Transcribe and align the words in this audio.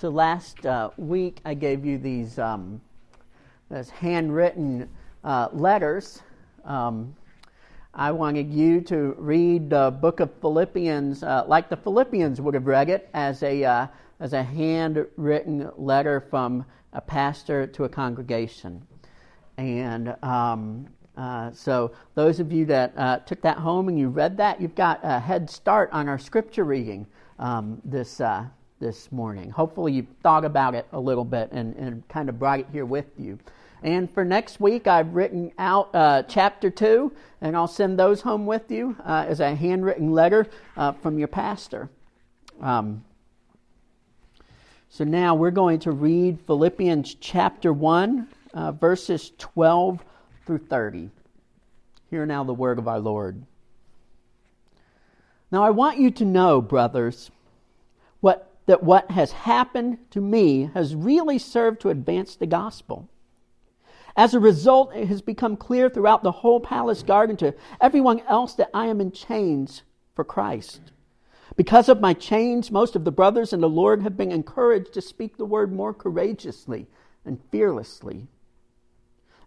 So 0.00 0.08
last 0.08 0.64
uh, 0.64 0.88
week 0.96 1.42
I 1.44 1.52
gave 1.52 1.84
you 1.84 1.98
these, 1.98 2.38
um, 2.38 2.80
these 3.70 3.90
handwritten 3.90 4.88
uh, 5.22 5.48
letters. 5.52 6.22
Um, 6.64 7.14
I 7.92 8.10
wanted 8.10 8.50
you 8.50 8.80
to 8.80 9.14
read 9.18 9.68
the 9.68 9.90
book 9.90 10.20
of 10.20 10.30
Philippians 10.40 11.22
uh, 11.22 11.44
like 11.46 11.68
the 11.68 11.76
Philippians 11.76 12.40
would 12.40 12.54
have 12.54 12.66
read 12.66 12.88
it 12.88 13.10
as 13.12 13.42
a, 13.42 13.62
uh, 13.62 13.86
as 14.20 14.32
a 14.32 14.42
handwritten 14.42 15.70
letter 15.76 16.22
from 16.30 16.64
a 16.94 17.02
pastor 17.02 17.66
to 17.66 17.84
a 17.84 17.88
congregation. 17.90 18.80
And 19.58 20.16
um, 20.22 20.86
uh, 21.18 21.52
so, 21.52 21.92
those 22.14 22.40
of 22.40 22.50
you 22.50 22.64
that 22.64 22.94
uh, 22.96 23.18
took 23.18 23.42
that 23.42 23.58
home 23.58 23.88
and 23.88 23.98
you 23.98 24.08
read 24.08 24.38
that, 24.38 24.62
you've 24.62 24.74
got 24.74 25.00
a 25.02 25.20
head 25.20 25.50
start 25.50 25.90
on 25.92 26.08
our 26.08 26.18
scripture 26.18 26.64
reading 26.64 27.06
um, 27.38 27.82
this, 27.84 28.22
this 28.80 29.12
morning. 29.12 29.50
Hopefully, 29.50 29.92
you 29.92 30.06
thought 30.22 30.44
about 30.44 30.74
it 30.74 30.86
a 30.92 30.98
little 30.98 31.24
bit 31.24 31.52
and, 31.52 31.76
and 31.76 32.08
kind 32.08 32.28
of 32.28 32.38
brought 32.38 32.60
it 32.60 32.66
here 32.72 32.86
with 32.86 33.06
you. 33.18 33.38
And 33.82 34.10
for 34.10 34.24
next 34.24 34.60
week, 34.60 34.86
I've 34.86 35.14
written 35.14 35.52
out 35.58 35.94
uh, 35.94 36.22
chapter 36.24 36.70
two, 36.70 37.12
and 37.40 37.56
I'll 37.56 37.68
send 37.68 37.98
those 37.98 38.20
home 38.22 38.46
with 38.46 38.70
you 38.70 38.96
uh, 39.04 39.26
as 39.28 39.40
a 39.40 39.54
handwritten 39.54 40.12
letter 40.12 40.46
uh, 40.76 40.92
from 40.92 41.18
your 41.18 41.28
pastor. 41.28 41.88
Um, 42.60 43.04
so 44.88 45.04
now 45.04 45.34
we're 45.34 45.50
going 45.50 45.78
to 45.80 45.92
read 45.92 46.40
Philippians 46.46 47.14
chapter 47.14 47.72
1, 47.72 48.26
uh, 48.52 48.72
verses 48.72 49.32
12 49.38 50.02
through 50.44 50.58
30. 50.58 51.10
Hear 52.10 52.26
now 52.26 52.44
the 52.44 52.52
word 52.52 52.78
of 52.78 52.88
our 52.88 52.98
Lord. 52.98 53.40
Now 55.52 55.62
I 55.62 55.70
want 55.70 55.98
you 55.98 56.10
to 56.10 56.24
know, 56.24 56.60
brothers, 56.60 57.30
that 58.66 58.82
what 58.82 59.10
has 59.10 59.32
happened 59.32 59.98
to 60.10 60.20
me 60.20 60.70
has 60.74 60.94
really 60.94 61.38
served 61.38 61.80
to 61.80 61.90
advance 61.90 62.36
the 62.36 62.46
gospel. 62.46 63.08
As 64.16 64.34
a 64.34 64.40
result, 64.40 64.94
it 64.94 65.08
has 65.08 65.22
become 65.22 65.56
clear 65.56 65.88
throughout 65.88 66.22
the 66.22 66.32
whole 66.32 66.60
palace 66.60 67.02
garden 67.02 67.36
to 67.38 67.54
everyone 67.80 68.20
else 68.28 68.54
that 68.54 68.70
I 68.74 68.86
am 68.86 69.00
in 69.00 69.12
chains 69.12 69.82
for 70.14 70.24
Christ. 70.24 70.92
Because 71.56 71.88
of 71.88 72.00
my 72.00 72.14
chains, 72.14 72.70
most 72.70 72.96
of 72.96 73.04
the 73.04 73.12
brothers 73.12 73.52
in 73.52 73.60
the 73.60 73.68
Lord 73.68 74.02
have 74.02 74.16
been 74.16 74.32
encouraged 74.32 74.92
to 74.94 75.00
speak 75.00 75.36
the 75.36 75.44
word 75.44 75.72
more 75.72 75.92
courageously 75.92 76.86
and 77.24 77.40
fearlessly. 77.50 78.28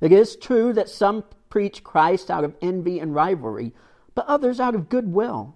It 0.02 0.12
is 0.12 0.36
true 0.36 0.74
that 0.74 0.90
some 0.90 1.24
preach 1.50 1.84
Christ 1.84 2.30
out 2.30 2.44
of 2.44 2.56
envy 2.62 3.00
and 3.00 3.16
rivalry, 3.16 3.74
but 4.16 4.26
others 4.26 4.60
out 4.60 4.76
of 4.76 4.90
goodwill. 4.90 5.56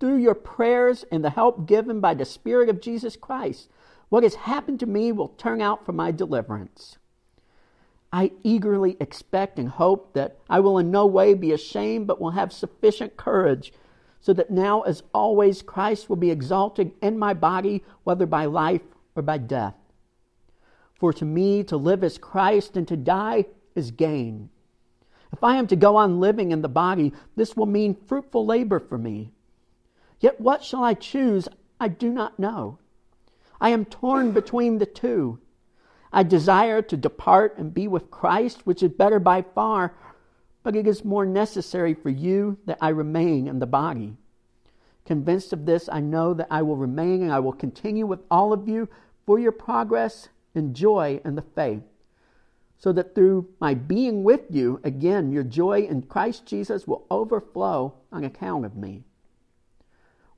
through 0.00 0.16
your 0.16 0.34
prayers 0.34 1.04
and 1.12 1.22
the 1.22 1.30
help 1.30 1.66
given 1.66 2.00
by 2.00 2.14
the 2.14 2.24
Spirit 2.24 2.68
of 2.68 2.80
Jesus 2.80 3.14
Christ, 3.16 3.68
what 4.08 4.22
has 4.22 4.34
happened 4.34 4.80
to 4.80 4.86
me 4.86 5.12
will 5.12 5.28
turn 5.28 5.60
out 5.60 5.84
for 5.84 5.92
my 5.92 6.10
deliverance. 6.10 6.96
I 8.12 8.32
eagerly 8.42 8.96
expect 8.98 9.58
and 9.58 9.68
hope 9.68 10.14
that 10.14 10.38
I 10.48 10.58
will 10.58 10.78
in 10.78 10.90
no 10.90 11.06
way 11.06 11.34
be 11.34 11.52
ashamed, 11.52 12.08
but 12.08 12.20
will 12.20 12.30
have 12.30 12.52
sufficient 12.52 13.16
courage, 13.16 13.72
so 14.20 14.32
that 14.32 14.50
now, 14.50 14.80
as 14.82 15.04
always, 15.14 15.62
Christ 15.62 16.08
will 16.08 16.16
be 16.16 16.30
exalted 16.30 16.92
in 17.00 17.18
my 17.18 17.34
body, 17.34 17.84
whether 18.02 18.26
by 18.26 18.46
life 18.46 18.82
or 19.14 19.22
by 19.22 19.38
death. 19.38 19.74
For 20.94 21.12
to 21.12 21.24
me, 21.24 21.62
to 21.64 21.76
live 21.76 22.02
is 22.02 22.18
Christ, 22.18 22.76
and 22.76 22.88
to 22.88 22.96
die 22.96 23.46
is 23.76 23.92
gain. 23.92 24.50
If 25.32 25.44
I 25.44 25.56
am 25.56 25.68
to 25.68 25.76
go 25.76 25.96
on 25.96 26.20
living 26.20 26.50
in 26.50 26.62
the 26.62 26.68
body, 26.68 27.12
this 27.36 27.56
will 27.56 27.66
mean 27.66 27.94
fruitful 27.94 28.44
labor 28.44 28.80
for 28.80 28.98
me. 28.98 29.30
Yet 30.20 30.40
what 30.40 30.62
shall 30.62 30.84
I 30.84 30.94
choose? 30.94 31.48
I 31.80 31.88
do 31.88 32.12
not 32.12 32.38
know. 32.38 32.78
I 33.60 33.70
am 33.70 33.86
torn 33.86 34.32
between 34.32 34.78
the 34.78 34.86
two. 34.86 35.38
I 36.12 36.22
desire 36.22 36.82
to 36.82 36.96
depart 36.96 37.56
and 37.56 37.72
be 37.72 37.88
with 37.88 38.10
Christ, 38.10 38.66
which 38.66 38.82
is 38.82 38.90
better 38.90 39.18
by 39.18 39.42
far, 39.42 39.94
but 40.62 40.76
it 40.76 40.86
is 40.86 41.04
more 41.04 41.24
necessary 41.24 41.94
for 41.94 42.10
you 42.10 42.58
that 42.66 42.78
I 42.80 42.90
remain 42.90 43.48
in 43.48 43.60
the 43.60 43.66
body. 43.66 44.16
Convinced 45.06 45.52
of 45.54 45.64
this, 45.64 45.88
I 45.90 46.00
know 46.00 46.34
that 46.34 46.48
I 46.50 46.62
will 46.62 46.76
remain 46.76 47.22
and 47.22 47.32
I 47.32 47.40
will 47.40 47.52
continue 47.52 48.06
with 48.06 48.20
all 48.30 48.52
of 48.52 48.68
you 48.68 48.88
for 49.24 49.38
your 49.38 49.52
progress 49.52 50.28
and 50.54 50.74
joy 50.76 51.20
in 51.24 51.34
the 51.34 51.42
faith, 51.42 51.82
so 52.76 52.92
that 52.92 53.14
through 53.14 53.48
my 53.60 53.72
being 53.72 54.24
with 54.24 54.42
you, 54.50 54.80
again, 54.84 55.32
your 55.32 55.44
joy 55.44 55.82
in 55.82 56.02
Christ 56.02 56.44
Jesus 56.44 56.86
will 56.86 57.06
overflow 57.10 57.94
on 58.12 58.24
account 58.24 58.64
of 58.66 58.76
me 58.76 59.04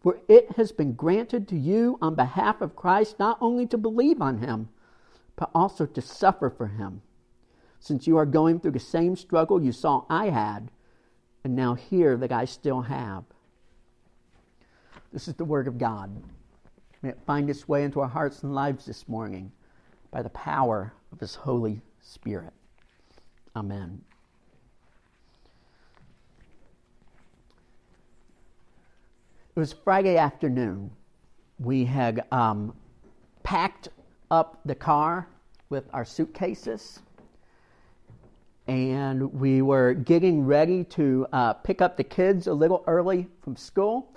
For 0.00 0.20
it 0.28 0.52
has 0.52 0.72
been 0.72 0.92
granted 0.92 1.48
to 1.48 1.56
you 1.56 1.98
on 2.00 2.14
behalf 2.14 2.60
of 2.60 2.76
Christ 2.76 3.18
not 3.18 3.38
only 3.40 3.66
to 3.66 3.78
believe 3.78 4.22
on 4.22 4.38
him, 4.38 4.68
but 5.36 5.50
also 5.54 5.86
to 5.86 6.00
suffer 6.00 6.50
for 6.50 6.68
him, 6.68 7.02
since 7.80 8.06
you 8.06 8.16
are 8.16 8.26
going 8.26 8.60
through 8.60 8.72
the 8.72 8.80
same 8.80 9.16
struggle 9.16 9.62
you 9.62 9.72
saw 9.72 10.04
I 10.08 10.30
had, 10.30 10.70
and 11.44 11.54
now 11.54 11.74
hear 11.74 12.16
that 12.16 12.32
I 12.32 12.44
still 12.44 12.82
have. 12.82 13.24
This 15.12 15.28
is 15.28 15.34
the 15.34 15.44
Word 15.44 15.68
of 15.68 15.78
God. 15.78 16.22
May 17.02 17.10
it 17.10 17.20
find 17.26 17.48
its 17.48 17.68
way 17.68 17.84
into 17.84 18.00
our 18.00 18.08
hearts 18.08 18.42
and 18.42 18.54
lives 18.54 18.84
this 18.84 19.08
morning 19.08 19.52
by 20.10 20.22
the 20.22 20.30
power 20.30 20.92
of 21.12 21.20
His 21.20 21.34
Holy 21.34 21.80
Spirit. 22.00 22.52
Amen. 23.54 24.02
It 29.58 29.62
was 29.62 29.72
Friday 29.72 30.16
afternoon. 30.16 30.92
We 31.58 31.84
had 31.84 32.24
um, 32.30 32.76
packed 33.42 33.88
up 34.30 34.60
the 34.64 34.76
car 34.76 35.26
with 35.68 35.82
our 35.92 36.04
suitcases, 36.04 37.00
and 38.68 39.32
we 39.32 39.60
were 39.62 39.94
getting 39.94 40.46
ready 40.46 40.84
to 40.84 41.26
uh, 41.32 41.54
pick 41.54 41.82
up 41.82 41.96
the 41.96 42.04
kids 42.04 42.46
a 42.46 42.54
little 42.54 42.84
early 42.86 43.26
from 43.42 43.56
school, 43.56 44.14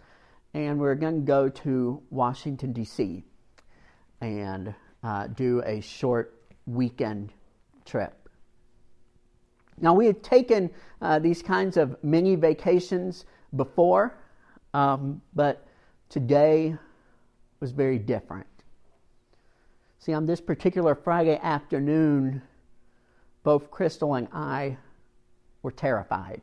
and 0.54 0.80
we 0.80 0.88
are 0.88 0.94
going 0.94 1.22
to 1.22 1.26
go 1.26 1.50
to 1.50 2.04
Washington, 2.12 2.72
D.C., 2.72 3.24
and 4.22 4.76
uh, 5.04 5.26
do 5.26 5.64
a 5.66 5.82
short 5.82 6.40
weekend 6.68 7.34
trip. 7.84 8.30
Now, 9.80 9.96
we 9.96 10.06
had 10.06 10.22
taken 10.22 10.70
uh, 11.02 11.18
these 11.18 11.42
kinds 11.42 11.78
of 11.78 11.98
mini 12.04 12.36
vacations 12.36 13.26
before. 13.56 14.21
Um, 14.74 15.22
but 15.34 15.68
today 16.10 16.76
was 17.60 17.72
very 17.72 18.00
different. 18.00 18.48
See, 20.00 20.14
on 20.14 20.26
this 20.26 20.42
particular 20.42 20.96
Friday 20.96 21.38
afternoon, 21.42 22.42
both 23.44 23.70
Crystal 23.70 24.16
and 24.16 24.28
I 24.32 24.78
were 25.62 25.72
terrified. 25.72 26.42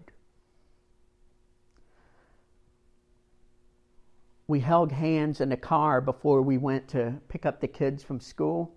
We 4.46 4.60
held 4.60 4.92
hands 4.92 5.40
in 5.40 5.48
the 5.48 5.56
car 5.56 6.00
before 6.00 6.40
we 6.40 6.56
went 6.56 6.88
to 6.88 7.14
pick 7.28 7.44
up 7.44 7.60
the 7.60 7.68
kids 7.68 8.02
from 8.02 8.20
school, 8.20 8.74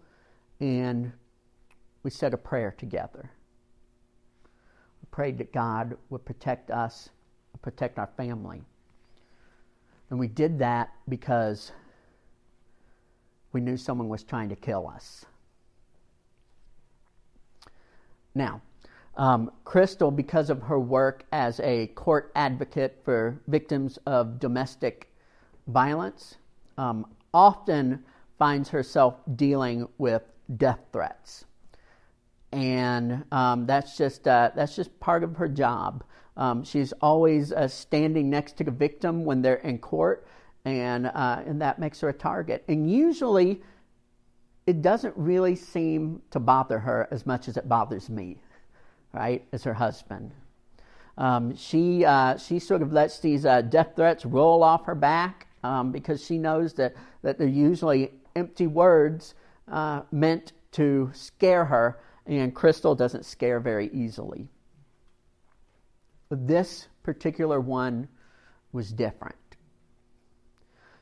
and 0.59 1.13
we 2.03 2.09
said 2.09 2.33
a 2.33 2.37
prayer 2.37 2.73
together. 2.77 3.31
We 5.01 5.07
prayed 5.11 5.37
that 5.37 5.53
God 5.53 5.97
would 6.09 6.25
protect 6.25 6.71
us, 6.71 7.09
protect 7.61 7.99
our 7.99 8.09
family. 8.17 8.63
And 10.11 10.19
we 10.19 10.27
did 10.27 10.59
that 10.59 10.91
because 11.07 11.71
we 13.53 13.61
knew 13.61 13.77
someone 13.77 14.09
was 14.09 14.23
trying 14.23 14.49
to 14.49 14.57
kill 14.57 14.87
us. 14.87 15.25
Now, 18.35 18.61
um, 19.15 19.51
Crystal, 19.63 20.11
because 20.11 20.49
of 20.49 20.63
her 20.63 20.79
work 20.79 21.25
as 21.31 21.61
a 21.61 21.87
court 21.87 22.31
advocate 22.35 22.99
for 23.03 23.39
victims 23.47 23.99
of 24.05 24.39
domestic 24.39 25.09
violence, 25.67 26.35
um, 26.77 27.05
often 27.33 28.03
finds 28.37 28.69
herself 28.69 29.15
dealing 29.35 29.87
with 29.97 30.23
death 30.57 30.79
threats, 30.91 31.45
and 32.51 33.23
um, 33.31 33.65
that's 33.65 33.97
just 33.97 34.27
uh, 34.27 34.51
that's 34.55 34.75
just 34.75 34.97
part 34.99 35.23
of 35.23 35.37
her 35.37 35.47
job. 35.47 36.03
Um, 36.37 36.63
she's 36.63 36.93
always 37.01 37.51
uh, 37.51 37.67
standing 37.67 38.29
next 38.29 38.57
to 38.57 38.63
the 38.63 38.71
victim 38.71 39.25
when 39.25 39.41
they're 39.41 39.55
in 39.55 39.79
court, 39.79 40.25
and 40.65 41.07
uh, 41.07 41.41
and 41.45 41.61
that 41.61 41.79
makes 41.79 41.99
her 42.01 42.09
a 42.09 42.13
target. 42.13 42.63
And 42.67 42.89
usually, 42.89 43.61
it 44.65 44.81
doesn't 44.81 45.15
really 45.17 45.55
seem 45.55 46.21
to 46.31 46.39
bother 46.39 46.79
her 46.79 47.07
as 47.11 47.25
much 47.25 47.47
as 47.47 47.57
it 47.57 47.67
bothers 47.67 48.09
me, 48.09 48.37
right? 49.13 49.45
As 49.51 49.63
her 49.63 49.73
husband. 49.73 50.31
Um, 51.17 51.55
she, 51.55 52.05
uh, 52.05 52.37
she 52.37 52.59
sort 52.59 52.81
of 52.81 52.93
lets 52.93 53.19
these 53.19 53.45
uh, 53.45 53.61
death 53.61 53.93
threats 53.95 54.25
roll 54.25 54.63
off 54.63 54.85
her 54.85 54.95
back 54.95 55.47
um, 55.63 55.91
because 55.91 56.23
she 56.23 56.37
knows 56.37 56.73
that, 56.73 56.95
that 57.21 57.37
they're 57.37 57.47
usually 57.47 58.11
empty 58.35 58.67
words 58.67 59.35
uh, 59.67 60.01
meant 60.11 60.53
to 60.71 61.11
scare 61.13 61.65
her, 61.65 61.99
and 62.25 62.55
Crystal 62.55 62.95
doesn't 62.95 63.25
scare 63.25 63.59
very 63.59 63.89
easily. 63.93 64.47
This 66.31 66.87
particular 67.03 67.59
one 67.59 68.07
was 68.71 68.91
different. 68.91 69.35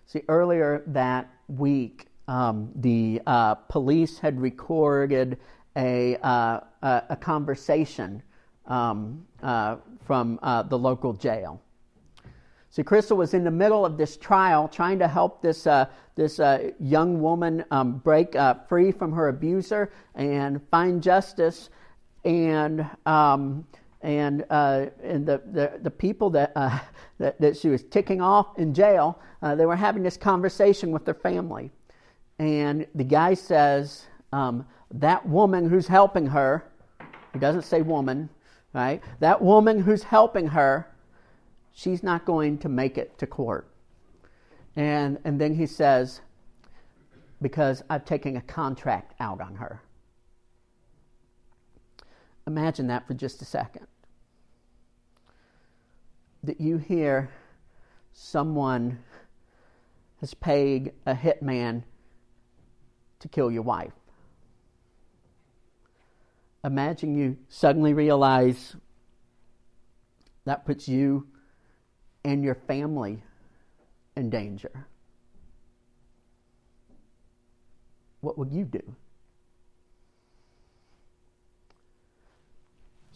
See, 0.07 0.23
earlier 0.27 0.83
that 0.87 1.31
week, 1.47 2.07
um, 2.27 2.71
the 2.75 3.21
uh, 3.27 3.55
police 3.55 4.17
had 4.17 4.41
recorded 4.41 5.37
a, 5.75 6.17
uh, 6.17 6.61
a, 6.81 7.15
conversation 7.15 8.23
um, 8.65 9.25
uh, 9.43 9.77
from 10.05 10.39
uh, 10.41 10.63
the 10.63 10.77
local 10.77 11.13
jail. 11.13 11.61
See, 12.71 12.83
Crystal 12.83 13.17
was 13.17 13.33
in 13.33 13.43
the 13.43 13.51
middle 13.51 13.85
of 13.85 13.97
this 13.97 14.17
trial 14.17 14.67
trying 14.67 14.99
to 14.99 15.07
help 15.07 15.41
this, 15.41 15.65
uh, 15.65 15.85
this 16.15 16.39
uh, 16.39 16.71
young 16.79 17.21
woman 17.21 17.65
um, 17.71 17.97
break 17.97 18.35
free 18.67 18.91
from 18.91 19.11
her 19.13 19.27
abuser 19.27 19.91
and 20.15 20.61
find 20.69 21.01
justice. 21.01 21.69
And 22.25 22.87
um, 23.05 23.65
and 24.01 24.45
uh, 24.49 24.87
and 25.03 25.25
the, 25.25 25.41
the, 25.51 25.79
the 25.81 25.91
people 25.91 26.29
that, 26.31 26.51
uh, 26.55 26.79
that, 27.17 27.39
that 27.41 27.57
she 27.57 27.69
was 27.69 27.83
ticking 27.83 28.21
off 28.21 28.57
in 28.57 28.73
jail, 28.73 29.19
uh, 29.41 29.55
they 29.55 29.65
were 29.65 29.75
having 29.75 30.03
this 30.03 30.17
conversation 30.17 30.91
with 30.91 31.05
their 31.05 31.13
family, 31.13 31.71
and 32.39 32.87
the 32.95 33.03
guy 33.03 33.33
says, 33.33 34.05
um, 34.31 34.65
That 34.91 35.27
woman 35.27 35.69
who's 35.69 35.87
helping 35.87 36.27
her, 36.27 36.63
he 37.33 37.39
doesn't 37.39 37.63
say 37.63 37.81
woman, 37.81 38.29
right? 38.73 39.03
That 39.19 39.41
woman 39.41 39.81
who's 39.81 40.03
helping 40.03 40.47
her, 40.47 40.89
she's 41.73 42.01
not 42.01 42.25
going 42.25 42.57
to 42.59 42.69
make 42.69 42.97
it 42.97 43.17
to 43.19 43.27
court. 43.27 43.67
And, 44.75 45.19
and 45.25 45.39
then 45.39 45.53
he 45.53 45.65
says, 45.65 46.21
Because 47.41 47.83
I've 47.89 48.05
taken 48.05 48.37
a 48.37 48.41
contract 48.41 49.13
out 49.19 49.41
on 49.41 49.55
her. 49.55 49.81
Imagine 52.49 52.87
that 52.87 53.05
for 53.05 53.13
just 53.13 53.43
a 53.43 53.45
second. 53.45 53.85
That 56.43 56.59
you 56.59 56.77
hear 56.77 57.29
someone 58.11 59.03
has 60.19 60.33
paid 60.33 60.93
a 61.05 61.13
hitman 61.13 61.83
to 63.19 63.27
kill 63.27 63.51
your 63.51 63.61
wife. 63.61 63.93
Imagine 66.63 67.15
you 67.15 67.37
suddenly 67.49 67.93
realize 67.93 68.75
that 70.45 70.65
puts 70.65 70.87
you 70.87 71.27
and 72.25 72.43
your 72.43 72.55
family 72.55 73.21
in 74.17 74.31
danger. 74.31 74.87
What 78.21 78.39
would 78.39 78.51
you 78.51 78.65
do? 78.65 78.95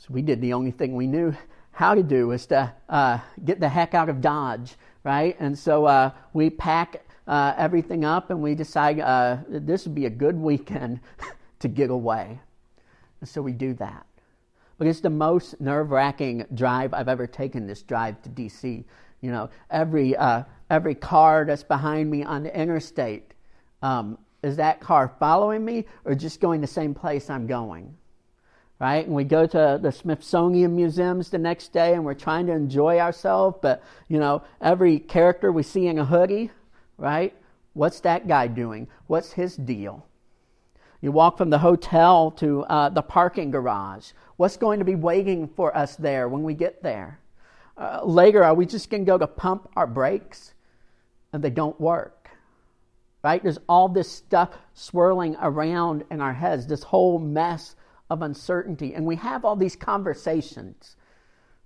So 0.04 0.14
we 0.14 0.22
did 0.22 0.42
the 0.42 0.52
only 0.52 0.72
thing 0.72 0.96
we 0.96 1.08
knew 1.08 1.34
how 1.72 1.96
to 1.96 2.04
do 2.04 2.28
was 2.28 2.46
to 2.48 2.74
uh, 2.90 3.20
get 3.46 3.62
the 3.62 3.70
heck 3.70 3.94
out 3.94 4.10
of 4.10 4.20
Dodge, 4.20 4.76
right? 5.06 5.34
And 5.40 5.58
so 5.58 5.86
uh, 5.86 6.12
we 6.34 6.50
pack 6.50 7.06
uh, 7.26 7.54
everything 7.56 8.04
up 8.04 8.30
and 8.30 8.44
we 8.44 8.54
decide 8.54 9.00
uh, 9.00 9.38
this 9.48 9.86
would 9.86 9.96
be 9.96 10.06
a 10.06 10.10
good 10.10 10.36
weekend 10.36 11.00
to 11.60 11.70
get 11.70 11.90
away. 11.90 12.38
And 13.22 13.30
so 13.30 13.42
we 13.42 13.54
do 13.54 13.76
that. 13.76 14.06
But 14.78 14.88
it's 14.88 15.00
the 15.00 15.10
most 15.10 15.62
nerve 15.62 15.92
wracking 15.92 16.48
drive 16.54 16.94
I've 16.94 17.08
ever 17.08 17.26
taken 17.26 17.66
this 17.66 17.82
drive 17.82 18.22
to 18.24 18.30
D.C. 18.30 18.84
You 19.22 19.32
know, 19.32 19.50
every, 19.70 20.18
uh, 20.18 20.44
every 20.70 20.96
car 20.96 21.46
that's 21.46 21.64
behind 21.64 22.12
me 22.12 22.24
on 22.26 22.44
the 22.44 22.54
interstate, 22.54 23.34
um, 23.82 24.18
is 24.42 24.58
that 24.58 24.82
car 24.82 25.16
following 25.18 25.64
me 25.64 25.86
or 26.04 26.14
just 26.14 26.42
going 26.42 26.60
the 26.60 26.68
same 26.68 26.94
place 26.94 27.30
I'm 27.30 27.48
going? 27.48 27.96
Right? 28.80 29.06
And 29.06 29.16
we 29.16 29.24
go 29.24 29.46
to 29.46 29.80
the 29.82 29.92
Smithsonian 29.92 30.76
museums 30.76 31.30
the 31.30 31.38
next 31.38 31.72
day 31.74 31.94
and 31.94 32.04
we're 32.04 32.14
trying 32.14 32.48
to 32.48 32.54
enjoy 32.54 33.00
ourselves, 33.00 33.58
but 33.62 33.84
you 34.08 34.20
know, 34.20 34.44
every 34.62 35.00
character 35.00 35.52
we 35.52 35.64
see 35.64 35.88
in 35.88 36.00
a 36.00 36.06
hoodie, 36.06 36.52
right? 36.98 37.34
What's 37.74 38.02
that 38.02 38.28
guy 38.28 38.48
doing? 38.48 38.88
What's 39.08 39.34
his 39.34 39.56
deal? 39.56 40.06
You 41.02 41.12
walk 41.12 41.38
from 41.38 41.50
the 41.50 41.60
hotel 41.60 42.32
to 42.32 42.64
uh, 42.64 42.90
the 42.90 43.02
parking 43.02 43.52
garage. 43.52 44.12
What's 44.38 44.58
going 44.58 44.80
to 44.80 44.86
be 44.86 44.96
waiting 44.96 45.48
for 45.50 45.76
us 45.76 45.96
there 45.96 46.30
when 46.30 46.44
we 46.44 46.54
get 46.54 46.82
there? 46.82 47.20
Uh, 47.78 48.02
later, 48.06 48.44
are 48.44 48.54
we 48.54 48.66
just 48.66 48.90
going 48.90 49.04
to 49.04 49.10
go 49.10 49.18
to 49.18 49.28
pump 49.28 49.70
our 49.76 49.88
brakes 49.88 50.54
and 51.34 51.44
they 51.44 51.50
don't 51.50 51.80
work? 51.80 52.30
Right? 53.24 53.42
There's 53.42 53.60
all 53.68 53.90
this 53.90 54.12
stuff 54.12 54.52
swirling 54.74 55.36
around 55.42 56.04
in 56.12 56.22
our 56.22 56.34
heads, 56.34 56.68
this 56.68 56.84
whole 56.84 57.20
mess 57.20 57.76
of 58.14 58.22
uncertainty. 58.22 58.94
And 58.94 59.08
we 59.08 59.16
have 59.16 59.44
all 59.44 59.56
these 59.56 59.76
conversations 59.76 60.96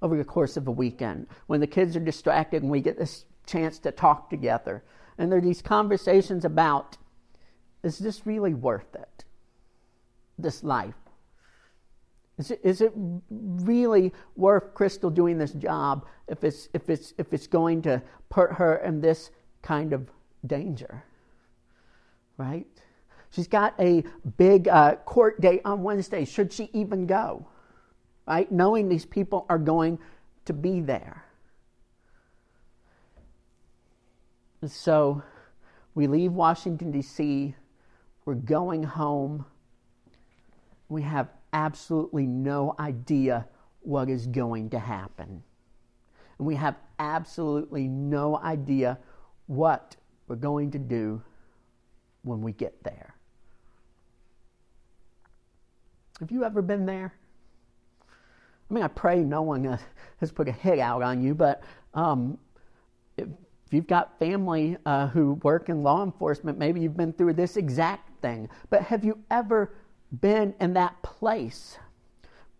over 0.02 0.18
the 0.18 0.24
course 0.24 0.56
of 0.56 0.68
a 0.68 0.72
weekend 0.72 1.28
when 1.48 1.60
the 1.60 1.68
kids 1.68 1.96
are 1.98 2.00
distracted 2.00 2.64
and 2.64 2.72
we 2.72 2.80
get 2.80 2.98
this 2.98 3.26
chance 3.46 3.80
to 3.80 3.92
talk 3.92 4.30
together. 4.30 4.82
And 5.18 5.30
there 5.30 5.40
are 5.40 5.42
these 5.42 5.62
conversations 5.62 6.46
about 6.46 6.98
is 7.84 8.00
this 8.00 8.26
really 8.26 8.54
worth 8.54 8.96
it? 8.96 9.26
This 10.38 10.64
life? 10.64 10.96
Is 12.38 12.52
it, 12.52 12.62
is 12.64 12.82
it 12.82 12.94
really 13.30 14.14
worth 14.36 14.74
Crystal 14.74 15.10
doing 15.10 15.38
this 15.38 15.52
job 15.52 16.06
if 16.28 16.44
it's, 16.44 16.70
if, 16.74 16.90
it's, 16.90 17.14
if 17.18 17.34
it's 17.34 17.48
going 17.48 17.82
to 17.84 18.02
put 18.30 18.54
her 18.54 18.78
in 18.78 19.02
this 19.02 19.32
kind 19.62 19.92
of 19.92 20.10
danger? 20.46 21.04
Right? 22.38 22.68
She's 23.30 23.48
got 23.48 23.74
a 23.80 24.04
big 24.38 24.68
uh, 24.68 24.96
court 24.96 25.42
date 25.42 25.62
on 25.66 25.84
Wednesday. 25.84 26.26
Should 26.26 26.54
she 26.54 26.70
even 26.74 27.06
go? 27.06 27.48
Right? 28.28 28.52
Knowing 28.52 28.90
these 28.90 29.06
people 29.06 29.46
are 29.50 29.58
going 29.58 30.00
to 30.46 30.54
be 30.54 30.82
there. 30.82 31.24
And 34.62 34.72
so 34.72 35.22
we 35.94 36.08
leave 36.08 36.32
Washington, 36.32 36.92
D.C., 36.92 37.56
we're 38.26 38.36
going 38.36 38.84
home. 38.84 39.46
We 40.90 41.02
have 41.04 41.30
absolutely 41.54 42.26
no 42.26 42.76
idea 42.78 43.48
what 43.82 44.10
is 44.10 44.28
going 44.28 44.70
to 44.72 44.80
happen. 44.80 45.44
And 46.38 46.48
we 46.48 46.56
have 46.56 46.76
absolutely 47.00 47.88
no 47.88 48.38
idea 48.38 49.00
what 49.46 49.96
we're 50.28 50.36
going 50.36 50.72
to 50.72 50.80
do 50.80 51.22
when 52.24 52.42
we 52.42 52.52
get 52.52 52.84
there. 52.84 53.17
Have 56.20 56.32
you 56.32 56.44
ever 56.44 56.62
been 56.62 56.86
there? 56.86 57.14
I 58.70 58.74
mean, 58.74 58.84
I 58.84 58.88
pray 58.88 59.24
no 59.24 59.44
one 59.44 59.80
has 60.20 60.32
put 60.32 60.48
a 60.48 60.52
hit 60.52 60.80
out 60.80 61.02
on 61.04 61.22
you, 61.22 61.36
but 61.36 61.62
um, 61.94 62.38
if, 63.18 63.28
if, 63.66 63.74
you've 63.74 63.88
got 63.88 64.18
family 64.18 64.78
uh, 64.86 65.08
who 65.08 65.34
work 65.44 65.70
in 65.70 65.84
law 65.84 66.04
enforcement, 66.04 66.58
maybe 66.58 66.82
you've 66.82 66.98
been 66.98 67.14
through 67.14 67.34
this 67.34 67.56
exact 67.56 68.20
thing. 68.22 68.50
But 68.70 68.82
have 68.82 69.06
you 69.06 69.20
ever 69.30 69.76
been 70.22 70.56
in 70.60 70.74
that 70.74 71.02
place 71.04 71.78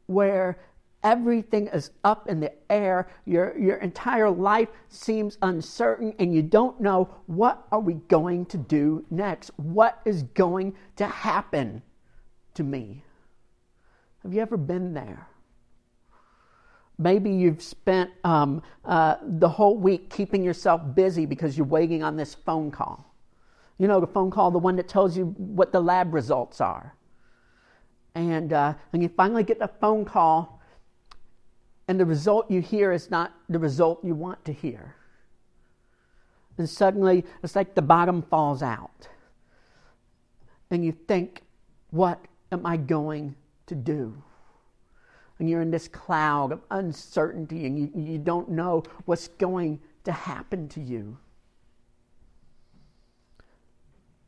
where 0.06 0.60
everything 1.04 1.68
is 1.68 1.92
up 2.04 2.30
in 2.30 2.40
the 2.40 2.54
air, 2.70 3.10
your, 3.26 3.58
your 3.58 3.78
entire 3.78 4.30
life 4.30 4.70
seems 4.90 5.38
uncertain, 5.42 6.14
and 6.20 6.34
you 6.34 6.42
don't 6.42 6.80
know 6.80 7.10
what 7.26 7.66
are 7.72 7.80
we 7.80 7.96
going 8.08 8.46
to 8.48 8.58
do 8.58 9.04
next? 9.10 9.50
What 9.58 10.00
is 10.06 10.24
going 10.24 10.76
to 10.98 11.08
happen 11.08 11.82
to 12.54 12.64
me? 12.64 13.04
Have 14.28 14.34
you 14.34 14.42
ever 14.42 14.58
been 14.58 14.94
there? 14.94 15.26
Maybe 16.98 17.32
you've 17.32 17.62
spent 17.62 18.12
um, 18.26 18.62
uh, 18.84 19.16
the 19.22 19.48
whole 19.48 19.78
week 19.78 20.10
keeping 20.10 20.44
yourself 20.44 20.82
busy 20.94 21.26
because 21.26 21.58
you're 21.58 21.66
waiting 21.66 22.04
on 22.04 22.18
this 22.18 22.36
phone 22.36 22.70
call. 22.70 23.16
You 23.78 23.88
know, 23.88 24.02
the 24.02 24.08
phone 24.08 24.30
call, 24.30 24.52
the 24.52 24.60
one 24.60 24.76
that 24.76 24.90
tells 24.90 25.16
you 25.16 25.28
what 25.38 25.72
the 25.72 25.80
lab 25.80 26.14
results 26.14 26.60
are. 26.60 26.94
and, 28.16 28.52
uh, 28.52 28.74
and 28.92 29.02
you 29.02 29.08
finally 29.08 29.44
get 29.44 29.60
the 29.60 29.70
phone 29.80 30.04
call, 30.04 30.62
and 31.88 31.98
the 31.98 32.06
result 32.06 32.52
you 32.52 32.62
hear 32.62 32.92
is 32.92 33.10
not 33.10 33.34
the 33.48 33.60
result 33.60 34.04
you 34.04 34.14
want 34.14 34.44
to 34.44 34.52
hear. 34.52 34.96
And 36.58 36.68
suddenly, 36.68 37.24
it's 37.44 37.56
like 37.56 37.76
the 37.76 37.82
bottom 37.82 38.24
falls 38.24 38.62
out. 38.62 39.08
And 40.70 40.84
you 40.84 40.92
think, 40.92 41.44
what 41.92 42.20
am 42.52 42.66
I 42.66 42.76
going 42.76 43.36
to 43.68 43.76
do? 43.76 44.22
And 45.40 45.50
you're 45.50 45.62
in 45.62 45.72
this 45.72 45.88
cloud 45.88 46.52
of 46.52 46.62
uncertainty, 46.72 47.66
and 47.66 47.78
you, 47.78 47.92
you 47.96 48.18
don't 48.18 48.50
know 48.50 48.84
what's 49.06 49.28
going 49.28 49.80
to 50.06 50.12
happen 50.12 50.68
to 50.70 50.82
you. 50.82 51.18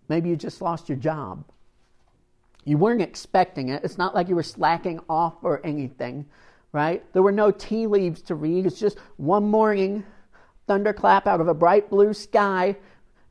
Maybe 0.07 0.29
you 0.29 0.35
just 0.35 0.61
lost 0.61 0.89
your 0.89 0.97
job. 0.97 1.45
You 2.65 2.77
weren't 2.77 3.01
expecting 3.01 3.69
it. 3.69 3.83
It's 3.83 3.97
not 3.97 4.13
like 4.13 4.27
you 4.27 4.35
were 4.35 4.43
slacking 4.43 4.99
off 5.09 5.35
or 5.43 5.65
anything, 5.65 6.25
right? 6.71 7.03
There 7.13 7.23
were 7.23 7.31
no 7.31 7.51
tea 7.51 7.87
leaves 7.87 8.21
to 8.23 8.35
read. 8.35 8.65
It's 8.65 8.79
just 8.79 8.97
one 9.17 9.45
morning, 9.45 10.03
thunderclap 10.67 11.25
out 11.25 11.41
of 11.41 11.47
a 11.47 11.53
bright 11.53 11.89
blue 11.89 12.13
sky, 12.13 12.75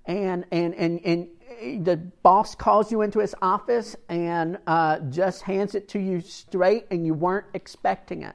and 0.06 0.44
and 0.50 0.74
and 0.74 1.00
and 1.04 1.28
the 1.58 1.96
boss 2.22 2.54
calls 2.54 2.92
you 2.92 3.02
into 3.02 3.18
his 3.18 3.34
office 3.42 3.96
and 4.08 4.58
uh, 4.66 5.00
just 5.10 5.42
hands 5.42 5.74
it 5.74 5.88
to 5.88 5.98
you 5.98 6.20
straight, 6.20 6.86
and 6.90 7.04
you 7.04 7.14
weren't 7.14 7.46
expecting 7.54 8.22
it. 8.22 8.34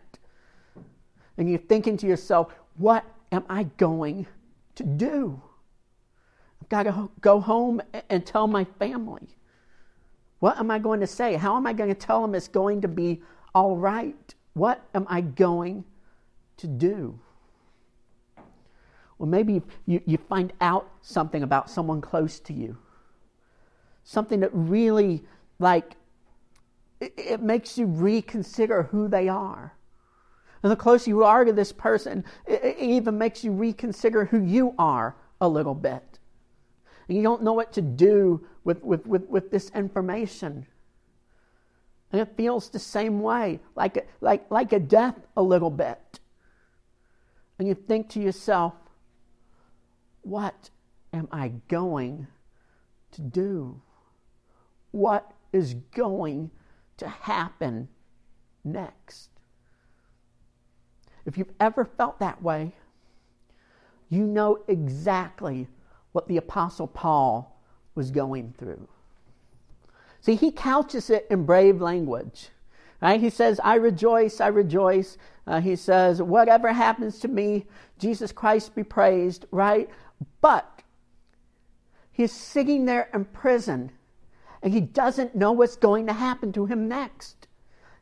And 1.37 1.49
you're 1.49 1.59
thinking 1.59 1.97
to 1.97 2.07
yourself, 2.07 2.53
what 2.77 3.05
am 3.31 3.43
I 3.49 3.63
going 3.77 4.27
to 4.75 4.83
do? 4.83 5.41
I've 6.61 6.69
got 6.69 6.83
to 6.83 7.09
go 7.21 7.39
home 7.39 7.81
and 8.09 8.25
tell 8.25 8.47
my 8.47 8.65
family. 8.79 9.27
What 10.39 10.59
am 10.59 10.69
I 10.69 10.79
going 10.79 10.99
to 10.99 11.07
say? 11.07 11.35
How 11.35 11.55
am 11.55 11.65
I 11.65 11.73
going 11.73 11.89
to 11.89 11.95
tell 11.95 12.21
them 12.21 12.35
it's 12.35 12.47
going 12.47 12.81
to 12.81 12.87
be 12.87 13.21
all 13.55 13.77
right? 13.77 14.35
What 14.53 14.83
am 14.93 15.05
I 15.09 15.21
going 15.21 15.85
to 16.57 16.67
do? 16.67 17.19
Well, 19.17 19.29
maybe 19.29 19.61
you, 19.85 20.01
you 20.05 20.17
find 20.17 20.51
out 20.59 20.89
something 21.01 21.43
about 21.43 21.69
someone 21.69 22.01
close 22.01 22.39
to 22.41 22.53
you. 22.53 22.77
Something 24.03 24.41
that 24.41 24.51
really, 24.53 25.23
like, 25.59 25.95
it, 26.99 27.13
it 27.17 27.41
makes 27.41 27.77
you 27.77 27.85
reconsider 27.85 28.83
who 28.83 29.07
they 29.07 29.27
are. 29.27 29.73
And 30.61 30.71
the 30.71 30.77
closer 30.77 31.09
you 31.09 31.23
are 31.23 31.43
to 31.43 31.53
this 31.53 31.71
person, 31.71 32.23
it, 32.47 32.63
it 32.63 32.77
even 32.79 33.17
makes 33.17 33.43
you 33.43 33.51
reconsider 33.51 34.25
who 34.25 34.41
you 34.41 34.73
are 34.77 35.15
a 35.41 35.47
little 35.47 35.75
bit 35.75 36.19
and 37.07 37.17
you 37.17 37.23
don't 37.23 37.43
know 37.43 37.53
what 37.53 37.73
to 37.73 37.81
do 37.81 38.45
with, 38.63 38.83
with, 38.83 39.05
with, 39.05 39.27
with 39.27 39.51
this 39.51 39.69
information. 39.71 40.65
And 42.11 42.21
it 42.21 42.35
feels 42.37 42.69
the 42.69 42.79
same 42.79 43.21
way, 43.21 43.59
like 43.75 44.07
like, 44.21 44.49
like 44.51 44.71
a 44.71 44.79
death 44.79 45.19
a 45.35 45.41
little 45.41 45.71
bit. 45.71 46.19
And 47.57 47.67
you 47.67 47.73
think 47.73 48.09
to 48.09 48.19
yourself, 48.19 48.73
what 50.21 50.69
am 51.11 51.27
I 51.31 51.49
going 51.67 52.27
to 53.11 53.21
do? 53.21 53.81
What 54.93 55.33
is 55.51 55.73
going 55.95 56.51
to 56.97 57.07
happen 57.07 57.89
next? 58.63 59.29
If 61.25 61.37
you've 61.37 61.51
ever 61.59 61.83
felt 61.83 62.19
that 62.19 62.41
way, 62.43 62.75
you 64.09 64.25
know 64.25 64.59
exactly 64.67 65.67
what 66.11 66.27
the 66.27 66.37
Apostle 66.37 66.87
Paul 66.87 67.59
was 67.95 68.11
going 68.11 68.53
through. 68.57 68.87
See, 70.21 70.35
he 70.35 70.51
couches 70.51 71.09
it 71.09 71.25
in 71.31 71.45
brave 71.45 71.81
language. 71.81 72.49
Right? 73.01 73.19
He 73.19 73.31
says, 73.31 73.59
I 73.63 73.75
rejoice, 73.75 74.39
I 74.39 74.47
rejoice. 74.47 75.17
Uh, 75.47 75.59
he 75.59 75.75
says, 75.75 76.21
whatever 76.21 76.71
happens 76.71 77.19
to 77.19 77.27
me, 77.27 77.65
Jesus 77.97 78.31
Christ 78.31 78.75
be 78.75 78.83
praised, 78.83 79.45
right? 79.49 79.89
But 80.39 80.83
he's 82.11 82.31
sitting 82.31 82.85
there 82.85 83.09
in 83.11 83.25
prison 83.25 83.91
and 84.63 84.73
he 84.73 84.79
doesn't 84.81 85.35
know 85.35 85.51
what's 85.51 85.75
going 85.75 86.07
to 86.07 86.13
happen 86.13 86.53
to 86.53 86.65
him 86.65 86.87
next. 86.87 87.47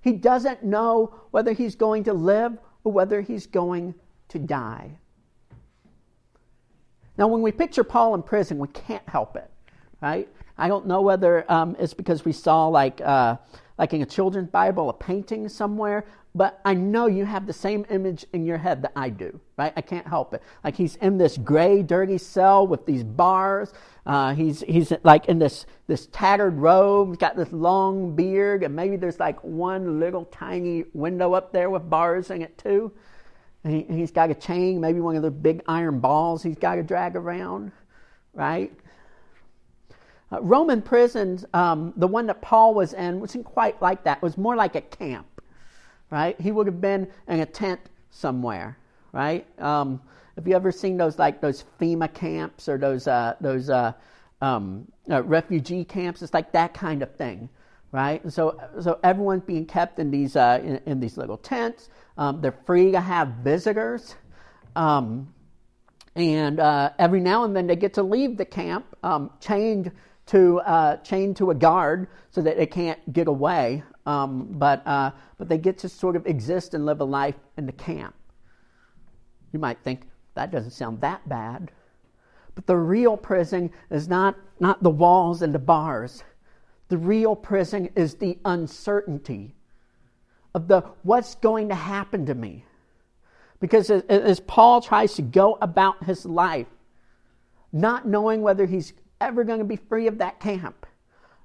He 0.02 0.14
doesn't 0.14 0.64
know 0.64 1.14
whether 1.32 1.54
he's 1.54 1.76
going 1.76 2.04
to 2.06 2.14
live 2.14 2.58
or 2.84 2.92
whether 2.92 3.20
he's 3.22 3.48
going 3.48 3.96
to 4.30 4.40
die. 4.40 4.92
Now, 7.18 7.28
when 7.28 7.42
we 7.42 7.52
picture 7.52 7.84
Paul 7.84 8.16
in 8.16 8.24
prison, 8.24 8.58
we 8.58 8.68
can't 8.70 9.08
help 9.10 9.36
it, 9.36 9.50
right? 10.02 10.30
I 10.58 10.68
don't 10.68 10.88
know 10.88 11.02
whether 11.02 11.52
um, 11.52 11.76
it's 11.80 11.94
because 11.94 12.24
we 12.24 12.32
saw, 12.32 12.68
like, 12.68 13.02
uh, 13.02 13.38
like 13.78 13.94
in 13.94 14.02
a 14.02 14.06
children's 14.06 14.50
Bible, 14.50 14.90
a 14.90 14.94
painting 14.94 15.50
somewhere, 15.50 16.06
but 16.34 16.62
I 16.64 16.74
know 16.74 17.08
you 17.08 17.26
have 17.26 17.46
the 17.46 17.54
same 17.54 17.86
image 17.90 18.26
in 18.32 18.46
your 18.46 18.58
head 18.58 18.82
that 18.84 18.94
I 18.96 19.10
do, 19.10 19.40
right? 19.58 19.74
I 19.76 19.82
can't 19.82 20.08
help 20.08 20.34
it. 20.34 20.42
Like 20.64 20.76
he's 20.76 20.96
in 20.98 21.18
this 21.18 21.38
gray, 21.38 21.84
dirty 21.84 22.18
cell 22.18 22.66
with 22.66 22.86
these 22.86 23.04
bars. 23.04 23.74
Uh, 24.06 24.34
he's 24.34 24.62
he's 24.62 24.94
like 25.04 25.26
in 25.26 25.40
this 25.40 25.66
this 25.88 26.08
tattered 26.08 26.58
robe. 26.58 27.10
He's 27.10 27.18
got 27.18 27.36
this 27.36 27.52
long 27.52 28.16
beard, 28.16 28.64
and 28.64 28.74
maybe 28.76 28.96
there's 28.96 29.20
like 29.20 29.44
one 29.44 30.00
little 30.00 30.26
tiny 30.26 30.86
window 30.94 31.34
up 31.34 31.52
there 31.52 31.70
with 31.70 31.90
bars 31.90 32.30
in 32.32 32.42
it 32.42 32.58
too. 32.58 32.94
He, 33.64 33.86
he's 33.90 34.12
got 34.12 34.32
a 34.32 34.34
chain, 34.34 34.80
maybe 34.80 35.02
one 35.02 35.16
of 35.16 35.22
the 35.22 35.30
big 35.30 35.62
iron 35.68 36.00
balls 36.00 36.42
he's 36.42 36.58
got 36.58 36.76
to 36.76 36.84
drag 36.84 37.16
around, 37.16 37.72
right? 38.34 38.72
Uh, 40.32 40.42
Roman 40.42 40.82
prisons, 40.82 41.46
um, 41.54 41.94
the 41.98 42.08
one 42.08 42.26
that 42.28 42.42
Paul 42.42 42.74
was 42.74 42.94
in, 42.94 43.20
wasn't 43.20 43.46
quite 43.46 43.80
like 43.82 44.04
that. 44.06 44.18
It 44.18 44.24
was 44.24 44.38
more 44.38 44.56
like 44.56 44.76
a 44.76 44.82
camp, 44.82 45.28
right? 46.12 46.40
He 46.40 46.52
would 46.52 46.68
have 46.68 46.80
been 46.80 47.08
in 47.28 47.40
a 47.40 47.46
tent 47.46 47.80
somewhere, 48.12 48.78
right? 49.14 49.48
Um, 49.60 50.02
have 50.36 50.48
you 50.48 50.56
ever 50.56 50.72
seen 50.72 50.98
those 50.98 51.18
like 51.18 51.42
those 51.42 51.66
FEMA 51.80 52.14
camps 52.14 52.70
or 52.70 52.78
those 52.78 53.08
uh, 53.08 53.36
those 53.42 53.70
uh, 53.70 53.94
um, 54.42 54.88
uh, 55.10 55.24
refugee 55.24 55.84
camps? 55.84 56.22
It's 56.22 56.34
like 56.34 56.52
that 56.52 56.74
kind 56.74 57.02
of 57.02 57.16
thing, 57.16 57.50
right? 57.92 58.24
And 58.24 58.32
so 58.32 58.60
so 58.80 59.00
everyone's 59.04 59.44
being 59.44 59.66
kept 59.66 59.98
in 60.00 60.12
these 60.12 60.36
uh, 60.36 60.62
in, 60.64 60.82
in 60.86 61.00
these 61.00 61.18
little 61.18 61.38
tents. 61.38 61.90
Um, 62.18 62.42
they're 62.42 62.58
free 62.66 62.92
to 62.92 63.02
have 63.02 63.30
visitors. 63.44 64.16
Um, 64.76 65.34
and 66.16 66.60
uh, 66.60 66.92
every 67.00 67.22
now 67.22 67.46
and 67.46 67.56
then 67.56 67.68
they 67.68 67.76
get 67.76 67.94
to 67.94 68.04
leave 68.04 68.38
the 68.38 68.46
camp 68.46 68.86
um, 69.04 69.32
chained 69.40 69.92
to 70.28 70.60
uh, 70.62 70.98
chained 70.98 71.38
to 71.38 71.52
a 71.52 71.56
guard 71.56 72.08
so 72.32 72.42
that 72.42 72.58
they 72.58 72.66
can't 72.66 73.14
get 73.14 73.28
away. 73.28 73.84
Um, 74.06 74.48
but 74.52 74.86
uh, 74.88 75.12
but 75.38 75.48
they 75.48 75.58
get 75.58 75.78
to 75.80 75.90
sort 75.90 76.16
of 76.16 76.26
exist 76.26 76.74
and 76.74 76.86
live 76.86 77.02
a 77.02 77.06
life 77.06 77.36
in 77.58 77.66
the 77.66 77.72
camp. 77.72 78.16
You 79.54 79.60
might 79.60 79.80
think 79.84 80.08
that 80.34 80.52
doesn't 80.52 80.72
sound 80.72 81.02
that 81.02 81.28
bad, 81.30 81.72
but 82.56 82.66
the 82.66 82.78
real 82.78 83.16
prison 83.16 83.72
is 83.90 84.08
not 84.08 84.36
not 84.60 84.82
the 84.82 84.90
walls 84.90 85.42
and 85.42 85.54
the 85.54 85.60
bars. 85.60 86.24
The 86.88 86.98
real 86.98 87.36
prison 87.36 87.90
is 87.96 88.16
the 88.16 88.38
uncertainty 88.44 89.56
of 90.54 90.68
the 90.68 90.82
what's 91.04 91.36
going 91.36 91.70
to 91.70 91.76
happen 91.76 92.26
to 92.26 92.36
me. 92.36 92.66
Because 93.60 93.90
as, 93.92 94.02
as 94.04 94.40
Paul 94.40 94.82
tries 94.82 95.14
to 95.14 95.22
go 95.22 95.58
about 95.62 96.04
his 96.04 96.26
life, 96.26 96.68
not 97.72 98.08
knowing 98.08 98.42
whether 98.42 98.66
he's 98.66 98.94
ever 99.22 99.44
going 99.44 99.60
to 99.60 99.66
be 99.66 99.76
free 99.76 100.08
of 100.08 100.18
that 100.18 100.40
camp, 100.40 100.86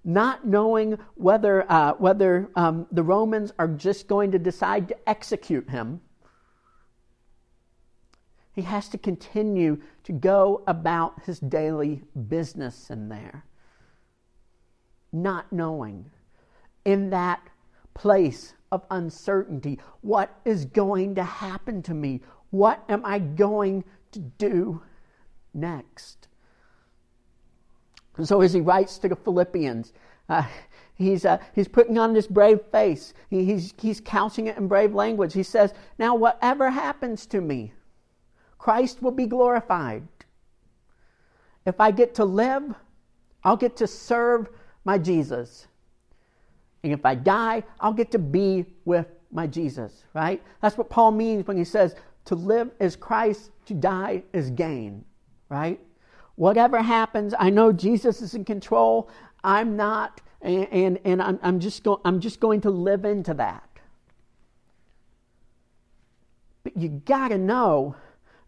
not 0.06 0.46
knowing 0.46 0.96
whether, 1.16 1.70
uh, 1.70 1.92
whether 1.94 2.48
um, 2.54 2.86
the 2.92 3.02
Romans 3.02 3.52
are 3.58 3.66
just 3.66 4.06
going 4.06 4.30
to 4.30 4.38
decide 4.38 4.86
to 4.88 5.08
execute 5.08 5.68
him, 5.68 6.00
he 8.54 8.62
has 8.62 8.88
to 8.88 8.98
continue 8.98 9.82
to 10.04 10.12
go 10.12 10.62
about 10.68 11.24
his 11.24 11.40
daily 11.40 12.02
business 12.28 12.88
in 12.88 13.08
there, 13.08 13.44
not 15.12 15.52
knowing 15.52 16.08
in 16.84 17.10
that 17.10 17.40
place 17.92 18.54
of 18.70 18.84
uncertainty. 18.92 19.80
What 20.02 20.38
is 20.44 20.66
going 20.66 21.16
to 21.16 21.24
happen 21.24 21.82
to 21.82 21.94
me? 21.94 22.22
What 22.50 22.82
am 22.88 23.04
I 23.04 23.18
going 23.18 23.84
to 24.12 24.20
do 24.20 24.82
next? 25.52 26.28
So, 28.24 28.40
as 28.40 28.52
he 28.52 28.60
writes 28.60 28.98
to 28.98 29.08
the 29.08 29.16
Philippians, 29.16 29.92
uh, 30.28 30.44
he's, 30.94 31.24
uh, 31.24 31.38
he's 31.54 31.68
putting 31.68 31.98
on 31.98 32.12
this 32.14 32.26
brave 32.26 32.60
face. 32.72 33.14
He, 33.28 33.44
he's, 33.44 33.74
he's 33.78 34.00
couching 34.00 34.46
it 34.46 34.56
in 34.56 34.68
brave 34.68 34.94
language. 34.94 35.34
He 35.34 35.42
says, 35.42 35.74
Now, 35.98 36.14
whatever 36.14 36.70
happens 36.70 37.26
to 37.26 37.40
me, 37.40 37.72
Christ 38.58 39.02
will 39.02 39.10
be 39.12 39.26
glorified. 39.26 40.06
If 41.66 41.80
I 41.80 41.90
get 41.90 42.14
to 42.14 42.24
live, 42.24 42.74
I'll 43.44 43.56
get 43.56 43.76
to 43.76 43.86
serve 43.86 44.48
my 44.84 44.98
Jesus. 44.98 45.66
And 46.82 46.92
if 46.92 47.04
I 47.04 47.14
die, 47.14 47.64
I'll 47.80 47.92
get 47.92 48.10
to 48.12 48.18
be 48.18 48.64
with 48.84 49.06
my 49.32 49.46
Jesus, 49.46 50.04
right? 50.14 50.42
That's 50.62 50.78
what 50.78 50.88
Paul 50.88 51.10
means 51.10 51.46
when 51.46 51.56
he 51.56 51.64
says, 51.64 51.96
to 52.26 52.34
live 52.34 52.70
is 52.80 52.96
Christ, 52.96 53.50
to 53.66 53.74
die 53.74 54.22
is 54.32 54.50
gain, 54.50 55.04
right? 55.48 55.80
Whatever 56.36 56.82
happens, 56.82 57.34
I 57.38 57.50
know 57.50 57.72
Jesus 57.72 58.22
is 58.22 58.34
in 58.34 58.44
control. 58.44 59.10
I'm 59.42 59.76
not. 59.76 60.20
and, 60.42 60.68
and, 60.70 60.98
and 61.04 61.22
I'm, 61.22 61.38
I'm, 61.42 61.60
just 61.60 61.82
go, 61.82 62.00
I'm 62.04 62.20
just 62.20 62.40
going 62.40 62.60
to 62.62 62.70
live 62.70 63.04
into 63.04 63.34
that. 63.34 63.68
But 66.62 66.76
you 66.76 66.88
got 66.88 67.28
to 67.28 67.38
know 67.38 67.96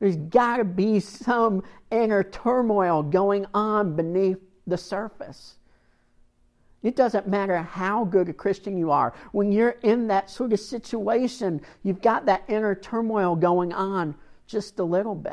there's 0.00 0.16
got 0.16 0.58
to 0.58 0.64
be 0.64 1.00
some 1.00 1.62
inner 1.90 2.22
turmoil 2.22 3.02
going 3.02 3.46
on 3.54 3.96
beneath 3.96 4.38
the 4.66 4.76
surface. 4.76 5.56
It 6.82 6.94
doesn't 6.94 7.26
matter 7.26 7.58
how 7.58 8.04
good 8.04 8.28
a 8.28 8.32
Christian 8.32 8.76
you 8.78 8.90
are. 8.90 9.12
When 9.32 9.50
you're 9.50 9.76
in 9.82 10.08
that 10.08 10.30
sort 10.30 10.52
of 10.52 10.60
situation, 10.60 11.60
you've 11.82 12.00
got 12.00 12.26
that 12.26 12.44
inner 12.48 12.74
turmoil 12.74 13.34
going 13.34 13.72
on 13.72 14.14
just 14.46 14.78
a 14.78 14.84
little 14.84 15.16
bit. 15.16 15.32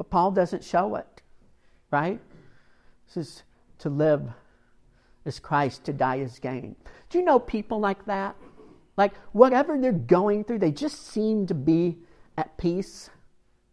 But 0.00 0.08
Paul 0.08 0.30
doesn't 0.30 0.64
show 0.64 0.94
it, 0.94 1.20
right? 1.90 2.18
This 3.06 3.16
is 3.18 3.42
to 3.80 3.90
live 3.90 4.22
is 5.26 5.38
Christ, 5.38 5.84
to 5.84 5.92
die 5.92 6.20
is 6.20 6.38
gain. 6.38 6.74
Do 7.10 7.18
you 7.18 7.24
know 7.26 7.38
people 7.38 7.80
like 7.80 8.06
that? 8.06 8.34
Like, 8.96 9.12
whatever 9.32 9.76
they're 9.78 9.92
going 9.92 10.44
through, 10.44 10.60
they 10.60 10.72
just 10.72 11.08
seem 11.08 11.46
to 11.48 11.54
be 11.54 11.98
at 12.38 12.56
peace, 12.56 13.10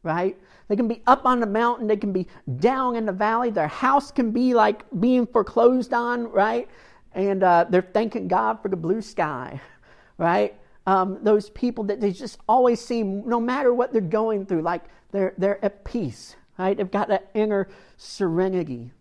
right? 0.04 0.38
They 0.68 0.76
can 0.76 0.90
be 0.90 1.02
up 1.08 1.26
on 1.26 1.40
the 1.40 1.48
mountain, 1.48 1.88
they 1.88 1.96
can 1.96 2.12
be 2.12 2.28
down 2.60 2.98
in 2.98 3.06
the 3.06 3.14
valley, 3.14 3.50
their 3.50 3.70
house 3.70 4.12
can 4.12 4.32
be 4.32 4.54
like 4.54 4.84
being 5.00 5.28
foreclosed 5.28 5.94
on, 5.94 6.30
right? 6.30 6.68
And 7.14 7.42
uh, 7.42 7.68
they're 7.70 7.90
thanking 7.94 8.28
God 8.28 8.62
for 8.62 8.68
the 8.68 8.76
blue 8.76 9.02
sky, 9.02 9.62
right? 10.18 10.60
Um, 10.88 11.20
those 11.22 11.50
people 11.50 11.84
that 11.84 12.00
they 12.00 12.12
just 12.12 12.40
always 12.48 12.80
seem, 12.80 13.28
no 13.28 13.42
matter 13.42 13.74
what 13.74 13.92
they're 13.92 14.02
going 14.02 14.46
through, 14.46 14.62
like 14.62 14.86
they're, 15.12 15.34
they're 15.38 15.64
at 15.64 15.84
peace, 15.84 16.38
right? 16.58 16.78
They've 16.78 16.90
got 16.90 17.10
that 17.10 17.30
inner 17.34 17.68
serenity. 17.98 18.92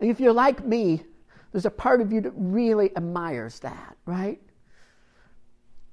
And 0.00 0.10
if 0.10 0.18
you're 0.18 0.32
like 0.32 0.64
me, 0.64 1.04
there's 1.52 1.66
a 1.66 1.70
part 1.70 2.00
of 2.00 2.10
you 2.10 2.22
that 2.22 2.32
really 2.34 2.90
admires 2.96 3.60
that, 3.60 3.96
right? 4.06 4.40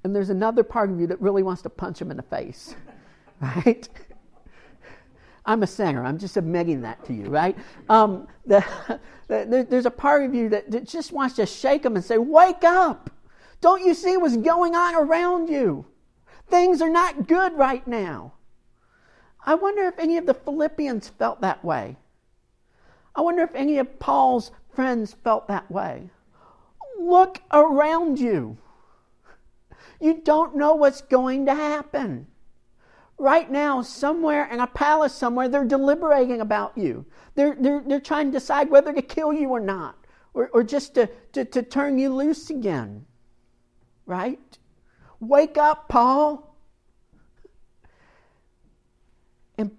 And 0.02 0.16
there's 0.16 0.30
another 0.30 0.62
part 0.62 0.90
of 0.90 0.98
you 0.98 1.06
that 1.08 1.20
really 1.20 1.42
wants 1.42 1.60
to 1.62 1.70
punch 1.70 2.00
him 2.00 2.10
in 2.10 2.16
the 2.16 2.22
face, 2.22 2.74
right? 3.42 3.86
I'm 5.46 5.62
a 5.62 5.66
sinner. 5.66 6.06
I'm 6.06 6.16
just 6.16 6.38
admitting 6.38 6.80
that 6.80 7.04
to 7.04 7.12
you, 7.12 7.26
right? 7.26 7.54
Um, 7.90 8.28
the, 8.46 8.64
the, 9.28 9.66
there's 9.68 9.86
a 9.86 9.90
part 9.90 10.24
of 10.24 10.34
you 10.34 10.48
that, 10.48 10.70
that 10.70 10.88
just 10.88 11.12
wants 11.12 11.36
to 11.36 11.44
shake 11.44 11.84
him 11.84 11.96
and 11.96 12.04
say, 12.04 12.16
Wake 12.16 12.64
up! 12.64 13.10
Don't 13.64 13.82
you 13.82 13.94
see 13.94 14.18
what's 14.18 14.36
going 14.36 14.74
on 14.74 14.94
around 14.94 15.48
you? 15.48 15.86
Things 16.48 16.82
are 16.82 16.90
not 16.90 17.26
good 17.26 17.54
right 17.56 17.88
now. 17.88 18.34
I 19.42 19.54
wonder 19.54 19.84
if 19.84 19.98
any 19.98 20.18
of 20.18 20.26
the 20.26 20.34
Philippians 20.34 21.08
felt 21.08 21.40
that 21.40 21.64
way. 21.64 21.96
I 23.16 23.22
wonder 23.22 23.42
if 23.42 23.54
any 23.54 23.78
of 23.78 23.98
Paul's 23.98 24.50
friends 24.74 25.16
felt 25.24 25.48
that 25.48 25.70
way. 25.70 26.10
Look 27.00 27.40
around 27.50 28.20
you. 28.20 28.58
You 29.98 30.20
don't 30.22 30.56
know 30.56 30.74
what's 30.74 31.00
going 31.00 31.46
to 31.46 31.54
happen. 31.54 32.26
Right 33.16 33.50
now, 33.50 33.80
somewhere 33.80 34.46
in 34.52 34.60
a 34.60 34.66
palace 34.66 35.14
somewhere, 35.14 35.48
they're 35.48 35.64
deliberating 35.64 36.42
about 36.42 36.76
you. 36.76 37.06
They're, 37.34 37.56
they're, 37.58 37.82
they're 37.86 37.98
trying 37.98 38.26
to 38.26 38.38
decide 38.38 38.68
whether 38.68 38.92
to 38.92 39.00
kill 39.00 39.32
you 39.32 39.48
or 39.48 39.60
not, 39.60 39.96
or, 40.34 40.50
or 40.52 40.62
just 40.62 40.94
to, 40.96 41.08
to, 41.32 41.46
to 41.46 41.62
turn 41.62 41.96
you 41.96 42.14
loose 42.14 42.50
again. 42.50 43.06
Right? 44.06 44.58
Wake 45.20 45.56
up, 45.56 45.88
Paul. 45.88 46.56
And, 49.56 49.70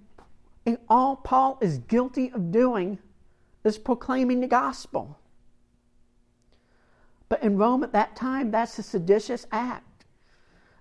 and 0.65 0.77
all 0.89 1.15
Paul 1.15 1.57
is 1.61 1.79
guilty 1.79 2.31
of 2.31 2.51
doing 2.51 2.99
is 3.63 3.77
proclaiming 3.77 4.41
the 4.41 4.47
gospel. 4.47 5.19
But 7.27 7.43
in 7.43 7.57
Rome 7.57 7.83
at 7.83 7.93
that 7.93 8.15
time, 8.15 8.51
that's 8.51 8.77
a 8.79 8.83
seditious 8.83 9.47
act. 9.51 10.05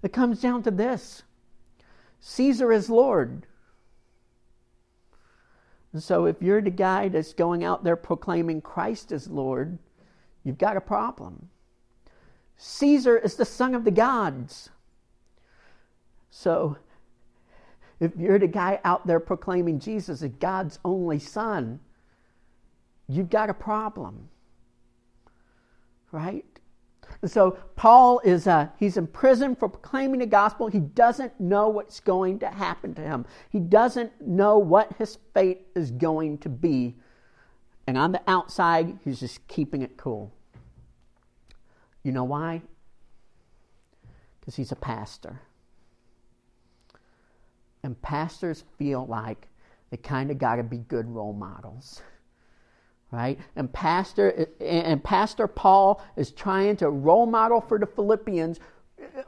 It 0.02 0.12
comes 0.12 0.40
down 0.40 0.62
to 0.64 0.70
this 0.70 1.22
Caesar 2.20 2.72
is 2.72 2.90
Lord. 2.90 3.46
And 5.92 6.02
so 6.02 6.26
if 6.26 6.42
you're 6.42 6.60
the 6.60 6.70
guy 6.70 7.08
that's 7.08 7.32
going 7.32 7.64
out 7.64 7.84
there 7.84 7.96
proclaiming 7.96 8.60
Christ 8.60 9.12
as 9.12 9.28
Lord, 9.28 9.78
you've 10.42 10.58
got 10.58 10.76
a 10.76 10.80
problem. 10.80 11.48
Caesar 12.56 13.18
is 13.18 13.36
the 13.36 13.44
son 13.44 13.74
of 13.74 13.84
the 13.84 13.90
gods. 13.90 14.70
So 16.30 16.76
if 18.00 18.16
you're 18.16 18.38
the 18.38 18.46
guy 18.46 18.80
out 18.84 19.06
there 19.06 19.20
proclaiming 19.20 19.78
Jesus 19.78 20.22
as 20.22 20.30
God's 20.32 20.78
only 20.84 21.18
son, 21.18 21.80
you've 23.08 23.30
got 23.30 23.50
a 23.50 23.54
problem. 23.54 24.28
Right? 26.10 26.44
And 27.22 27.30
so 27.30 27.52
Paul 27.76 28.20
is 28.24 28.46
uh, 28.46 28.68
he's 28.78 28.96
in 28.96 29.06
prison 29.06 29.54
for 29.56 29.68
proclaiming 29.68 30.20
the 30.20 30.26
gospel. 30.26 30.68
He 30.68 30.80
doesn't 30.80 31.38
know 31.40 31.68
what's 31.68 32.00
going 32.00 32.38
to 32.40 32.48
happen 32.48 32.94
to 32.94 33.02
him. 33.02 33.26
He 33.50 33.60
doesn't 33.60 34.12
know 34.20 34.58
what 34.58 34.92
his 34.98 35.18
fate 35.32 35.66
is 35.74 35.90
going 35.90 36.38
to 36.38 36.48
be. 36.48 36.96
And 37.86 37.98
on 37.98 38.12
the 38.12 38.22
outside, 38.26 38.98
he's 39.04 39.20
just 39.20 39.46
keeping 39.48 39.82
it 39.82 39.96
cool. 39.96 40.32
You 42.04 42.12
know 42.12 42.24
why? 42.24 42.62
Because 44.38 44.54
he's 44.54 44.70
a 44.70 44.76
pastor. 44.76 45.40
And 47.82 48.00
pastors 48.00 48.62
feel 48.78 49.04
like 49.06 49.48
they 49.90 49.96
kind 49.96 50.30
of 50.30 50.38
got 50.38 50.56
to 50.56 50.62
be 50.62 50.78
good 50.78 51.08
role 51.08 51.32
models 51.32 52.00
right? 53.14 53.38
And 53.54 53.72
pastor 53.72 54.48
and 54.60 55.02
pastor 55.02 55.46
Paul 55.46 56.02
is 56.16 56.32
trying 56.32 56.76
to 56.78 56.90
role 56.90 57.26
model 57.26 57.60
for 57.60 57.78
the 57.78 57.86
Philippians 57.86 58.58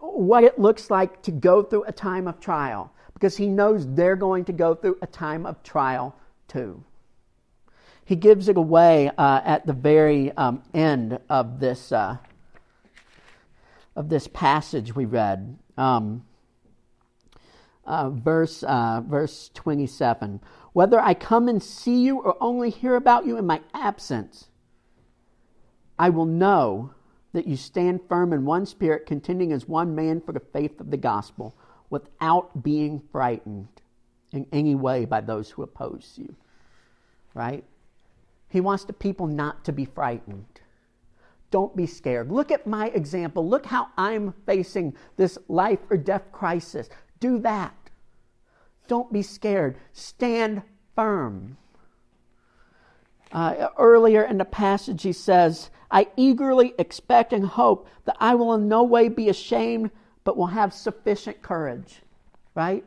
what 0.00 0.44
it 0.44 0.58
looks 0.58 0.90
like 0.90 1.22
to 1.22 1.30
go 1.30 1.62
through 1.62 1.84
a 1.84 1.92
time 1.92 2.26
of 2.26 2.40
trial 2.40 2.92
because 3.14 3.36
he 3.36 3.46
knows 3.46 3.86
they're 3.94 4.16
going 4.16 4.44
to 4.46 4.52
go 4.52 4.74
through 4.74 4.98
a 5.02 5.06
time 5.06 5.46
of 5.46 5.62
trial 5.62 6.16
too. 6.48 6.82
He 8.04 8.16
gives 8.16 8.48
it 8.48 8.56
away 8.56 9.10
uh, 9.16 9.40
at 9.44 9.66
the 9.66 9.72
very 9.72 10.32
um, 10.32 10.62
end 10.74 11.18
of 11.28 11.60
this 11.60 11.92
uh, 11.92 12.18
of 13.96 14.08
this 14.08 14.28
passage 14.28 14.94
we 14.94 15.06
read, 15.06 15.58
um, 15.76 16.24
uh, 17.84 18.10
verse 18.10 18.62
uh, 18.62 19.00
verse 19.04 19.50
twenty 19.54 19.86
seven 19.86 20.40
whether 20.76 21.00
I 21.00 21.14
come 21.14 21.48
and 21.48 21.62
see 21.62 22.02
you 22.02 22.18
or 22.18 22.36
only 22.38 22.68
hear 22.68 22.96
about 22.96 23.24
you 23.24 23.38
in 23.38 23.46
my 23.46 23.62
absence, 23.72 24.50
I 25.98 26.10
will 26.10 26.26
know 26.26 26.90
that 27.32 27.46
you 27.46 27.56
stand 27.56 28.00
firm 28.10 28.34
in 28.34 28.44
one 28.44 28.66
spirit, 28.66 29.06
contending 29.06 29.52
as 29.52 29.66
one 29.66 29.94
man 29.94 30.20
for 30.20 30.32
the 30.32 30.42
faith 30.52 30.78
of 30.78 30.90
the 30.90 30.98
gospel, 30.98 31.56
without 31.88 32.62
being 32.62 33.00
frightened 33.10 33.68
in 34.32 34.46
any 34.52 34.74
way 34.74 35.06
by 35.06 35.22
those 35.22 35.48
who 35.48 35.62
oppose 35.62 36.12
you. 36.16 36.36
Right? 37.32 37.64
He 38.50 38.60
wants 38.60 38.84
the 38.84 38.92
people 38.92 39.26
not 39.26 39.64
to 39.64 39.72
be 39.72 39.86
frightened. 39.86 40.60
Don't 41.50 41.76
be 41.76 41.86
scared. 41.86 42.30
Look 42.30 42.50
at 42.50 42.66
my 42.66 42.88
example. 42.88 43.48
Look 43.48 43.66
how 43.66 43.88
I'm 43.96 44.34
facing 44.46 44.94
this 45.16 45.38
life 45.48 45.78
or 45.90 45.96
death 45.96 46.32
crisis. 46.32 46.88
Do 47.20 47.38
that. 47.40 47.74
Don't 48.88 49.12
be 49.12 49.22
scared. 49.22 49.76
Stand 49.92 50.62
firm. 50.94 51.56
Uh, 53.32 53.68
earlier 53.78 54.22
in 54.22 54.38
the 54.38 54.44
passage, 54.44 55.02
he 55.02 55.12
says, 55.12 55.70
I 55.90 56.08
eagerly 56.16 56.74
expect 56.78 57.32
and 57.32 57.46
hope 57.46 57.88
that 58.04 58.16
I 58.18 58.34
will 58.34 58.54
in 58.54 58.68
no 58.68 58.82
way 58.82 59.08
be 59.08 59.28
ashamed, 59.28 59.90
but 60.24 60.36
will 60.36 60.46
have 60.46 60.72
sufficient 60.72 61.42
courage. 61.42 62.02
Right? 62.54 62.84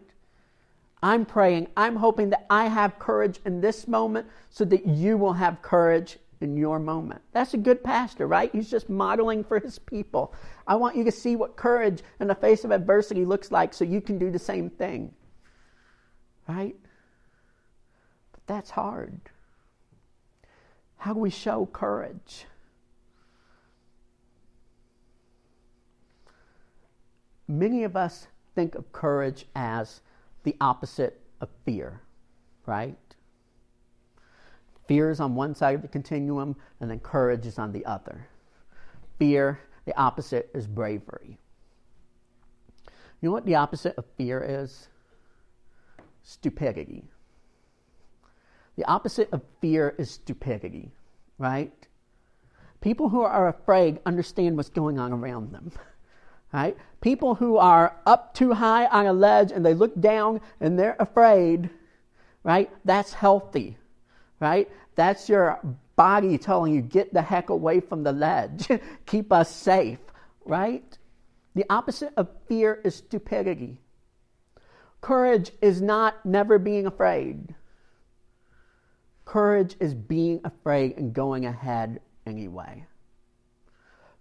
I'm 1.02 1.26
praying, 1.26 1.68
I'm 1.78 1.96
hoping 1.96 2.30
that 2.32 2.46
I 2.50 2.68
have 2.68 3.00
courage 3.00 3.40
in 3.46 3.62
this 3.62 3.88
moment 3.88 4.28
so 4.50 4.66
that 4.66 4.86
you 4.86 5.18
will 5.18 5.34
have 5.34 5.62
courage 5.62 6.18
in 6.42 6.56
your 6.58 6.80
moment. 6.80 7.22
That's 7.34 7.54
a 7.54 7.58
good 7.58 7.84
pastor, 7.84 8.28
right? 8.28 8.52
He's 8.52 8.70
just 8.70 8.90
modeling 8.90 9.44
for 9.44 9.60
his 9.60 9.78
people. 9.80 10.34
I 10.68 10.76
want 10.76 10.96
you 10.96 11.04
to 11.04 11.12
see 11.12 11.36
what 11.36 11.58
courage 11.58 12.02
in 12.20 12.28
the 12.28 12.36
face 12.36 12.64
of 12.64 12.72
adversity 12.72 13.26
looks 13.26 13.52
like 13.52 13.74
so 13.74 13.84
you 13.84 14.02
can 14.02 14.18
do 14.18 14.32
the 14.32 14.40
same 14.40 14.70
thing 14.70 15.14
right? 16.50 16.76
But 18.32 18.48
that's 18.48 18.72
hard. 18.72 19.22
How 20.98 21.14
do 21.14 21.20
we 21.20 21.30
show 21.30 21.68
courage? 21.72 22.46
Many 27.48 27.84
of 27.84 27.96
us 27.96 28.28
think 28.56 28.76
of 28.76 28.92
courage 28.92 29.46
as 29.56 30.02
the 30.44 30.56
opposite 30.60 31.22
of 31.40 31.50
fear, 31.66 32.02
right? 32.66 32.98
Fear 34.90 35.12
is 35.12 35.22
on 35.22 35.36
one 35.36 35.56
side 35.56 35.76
of 35.76 35.82
the 35.84 35.88
continuum, 35.88 36.58
and 36.82 36.92
then 36.92 37.00
courage 37.00 37.46
is 37.46 37.58
on 37.58 37.72
the 37.72 37.86
other. 37.86 38.28
Fear, 39.20 39.60
the 39.86 39.96
opposite, 39.98 40.50
is 40.54 40.68
bravery. 40.68 41.38
You 43.22 43.30
know 43.30 43.32
what 43.32 43.46
the 43.46 43.56
opposite 43.56 43.96
of 43.98 44.06
fear 44.18 44.44
is? 44.46 44.90
stupidity. 46.30 47.04
The 48.76 48.86
opposite 48.86 49.30
of 49.32 49.42
fear 49.62 49.96
is 49.98 50.12
stupidity, 50.12 50.92
right? 51.38 51.74
People 52.82 53.10
who 53.10 53.22
are 53.22 53.48
afraid 53.48 54.00
understand 54.06 54.56
what's 54.58 54.70
going 54.70 55.00
on 55.00 55.14
around 55.14 55.52
them. 55.52 55.72
Right? 56.52 56.76
People 57.00 57.36
who 57.36 57.58
are 57.58 57.96
up 58.08 58.34
too 58.34 58.54
high 58.54 58.88
on 58.88 59.06
a 59.06 59.14
ledge 59.14 59.52
and 59.52 59.64
they 59.64 59.76
look 59.76 60.02
down 60.02 60.42
and 60.60 60.80
they're 60.80 60.96
afraid, 61.00 61.70
right? 62.44 62.72
That's 62.84 63.14
healthy. 63.14 63.78
Right? 64.40 64.70
That's 64.96 65.30
your 65.30 65.60
body 65.96 66.38
telling 66.38 66.74
you, 66.74 66.82
get 66.82 67.14
the 67.14 67.22
heck 67.22 67.50
away 67.50 67.80
from 67.80 68.04
the 68.04 68.12
ledge. 68.12 68.70
Keep 69.06 69.32
us 69.32 69.54
safe. 69.54 70.00
Right? 70.46 70.98
The 71.56 71.66
opposite 71.70 72.14
of 72.16 72.30
fear 72.48 72.80
is 72.84 72.96
stupidity. 72.96 73.80
Courage 75.02 75.52
is 75.62 75.82
not 75.82 76.26
never 76.26 76.60
being 76.60 76.86
afraid. 76.86 77.56
Courage 79.26 79.76
is 79.80 79.94
being 79.94 80.42
afraid 80.44 80.98
and 80.98 81.14
going 81.14 81.46
ahead 81.46 82.02
anyway. 82.26 82.86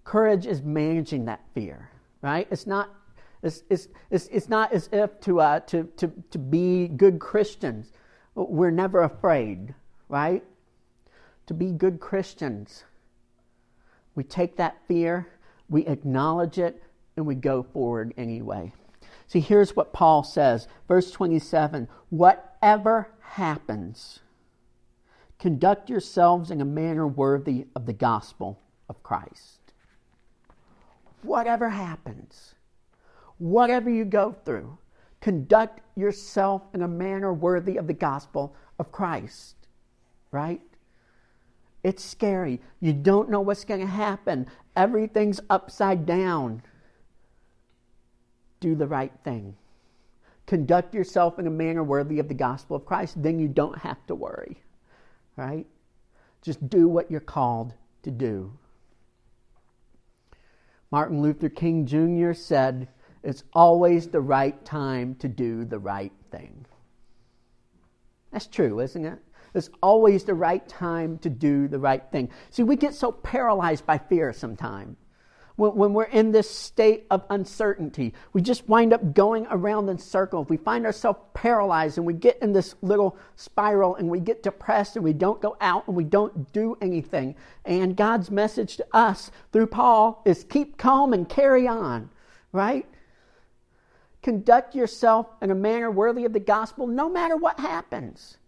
Courage 0.05 0.47
is 0.47 0.63
managing 0.63 1.27
that 1.27 1.41
fear, 1.55 1.91
right? 2.23 2.47
It's 2.51 2.67
not, 2.67 2.95
it's, 3.43 3.63
it's, 3.69 3.89
it's, 4.11 4.27
it's 4.29 4.49
not 4.49 4.73
as 4.73 4.89
if 4.93 5.21
to, 5.21 5.41
uh, 5.41 5.61
to, 5.61 5.85
to, 5.97 6.13
to 6.31 6.39
be 6.39 6.89
good 6.89 7.19
Christians, 7.19 7.93
we're 8.35 8.71
never 8.71 9.03
afraid, 9.03 9.75
right? 10.09 10.45
To 11.47 11.55
be 11.55 11.71
good 11.71 12.01
Christians, 12.01 12.85
we 14.15 14.25
take 14.25 14.57
that 14.57 14.77
fear, 14.87 15.29
we 15.69 15.87
acknowledge 15.87 16.59
it, 16.59 16.83
and 17.17 17.27
we 17.27 17.35
go 17.35 17.63
forward 17.63 18.15
anyway. 18.17 18.73
See, 19.27 19.41
here's 19.41 19.77
what 19.77 19.93
Paul 19.93 20.23
says, 20.23 20.67
verse 20.89 21.11
27 21.11 21.89
Whatever 22.11 23.11
happens, 23.21 24.21
conduct 25.39 25.91
yourselves 25.91 26.51
in 26.51 26.61
a 26.61 26.65
manner 26.65 27.07
worthy 27.07 27.67
of 27.77 27.87
the 27.87 27.93
gospel 27.93 28.59
of 28.89 29.03
Christ. 29.03 29.61
Whatever 31.23 31.69
happens, 31.69 32.55
whatever 33.39 33.91
you 33.91 34.05
go 34.05 34.35
through, 34.45 34.79
conduct 35.21 35.81
yourself 35.97 36.63
in 36.73 36.83
a 36.83 36.89
manner 36.89 37.33
worthy 37.33 37.77
of 37.77 37.87
the 37.87 37.93
gospel 37.93 38.55
of 38.79 38.93
Christ. 38.93 39.58
Right? 40.31 40.61
It's 41.83 42.05
scary. 42.05 42.61
You 42.81 42.93
don't 42.93 43.31
know 43.31 43.41
what's 43.41 43.65
going 43.65 43.81
to 43.81 43.87
happen. 43.87 44.47
Everything's 44.77 45.41
upside 45.49 46.07
down. 46.07 46.63
Do 48.61 48.75
the 48.75 48.87
right 48.87 49.13
thing. 49.25 49.57
Conduct 50.47 50.95
yourself 50.95 51.39
in 51.39 51.47
a 51.47 51.51
manner 51.51 51.85
worthy 51.85 52.19
of 52.19 52.29
the 52.29 52.35
gospel 52.35 52.77
of 52.77 52.87
Christ. 52.87 53.23
Then 53.23 53.39
you 53.39 53.49
don't 53.49 53.79
have 53.79 54.05
to 54.07 54.15
worry 54.15 54.63
right? 55.39 55.67
Just 56.43 56.69
do 56.69 56.89
what 56.89 57.11
you're 57.11 57.21
called 57.21 57.73
to 58.03 58.11
do. 58.11 58.53
Martin 60.91 61.23
Luther 61.23 61.49
King 61.49 61.87
Jr. 61.87 62.33
said, 62.33 62.89
It's 63.23 63.45
always 63.53 64.09
the 64.09 64.21
right 64.21 64.63
time 64.65 65.15
to 65.17 65.29
do 65.29 65.65
the 65.65 65.79
right 65.79 66.13
thing. 66.31 66.67
That's 68.33 68.47
true, 68.47 68.81
isn't 68.81 69.05
it? 69.05 69.19
It's 69.55 69.71
always 69.83 70.25
the 70.25 70.35
right 70.35 70.67
time 70.69 71.19
to 71.19 71.31
do 71.31 71.69
the 71.69 71.79
right 71.79 72.03
thing. 72.11 72.31
See, 72.51 72.63
we 72.63 72.77
get 72.77 72.95
so 72.95 73.13
paralyzed 73.13 73.87
by 73.87 73.99
fear 73.99 74.33
sometimes 74.33 74.97
when, 75.59 75.75
when 75.75 75.93
we're 75.93 76.05
in 76.05 76.33
this 76.33 76.49
state 76.49 77.07
of 77.11 77.25
uncertainty. 77.29 78.15
We 78.33 78.41
just 78.41 78.69
wind 78.69 78.93
up 78.93 79.13
going 79.13 79.47
around 79.51 79.89
in 79.89 79.99
circles. 79.99 80.47
We 80.49 80.57
find 80.57 80.87
ourselves 80.87 81.19
paralyzed 81.35 81.99
and 81.99 82.07
we 82.07 82.15
get 82.15 82.41
in 82.41 82.53
this 82.53 82.77
little 82.81 83.19
spiral 83.37 83.97
and 83.97 84.09
we 84.09 84.21
get 84.21 84.43
depressed 84.43 84.97
and 84.97 85.05
we 85.05 85.13
don't 85.13 85.43
go 85.43 85.57
out 85.61 85.87
and 85.87 85.97
we 85.97 86.05
don't 86.05 86.51
do 86.53 86.79
anything. 86.81 87.35
And 87.65 87.97
God's 87.97 88.31
message 88.31 88.77
to 88.77 88.87
us 88.93 89.31
through 89.53 89.67
Paul 89.67 90.23
is 90.25 90.45
keep 90.45 90.79
calm 90.79 91.13
and 91.13 91.29
carry 91.29 91.67
on, 91.67 92.09
right? 92.53 92.87
Conduct 94.23 94.75
yourself 94.75 95.27
in 95.43 95.51
a 95.51 95.57
manner 95.57 95.91
worthy 95.91 96.25
of 96.25 96.33
the 96.33 96.41
gospel 96.41 96.87
no 96.87 97.09
matter 97.11 97.37
what 97.37 97.59
happens, 97.59 98.39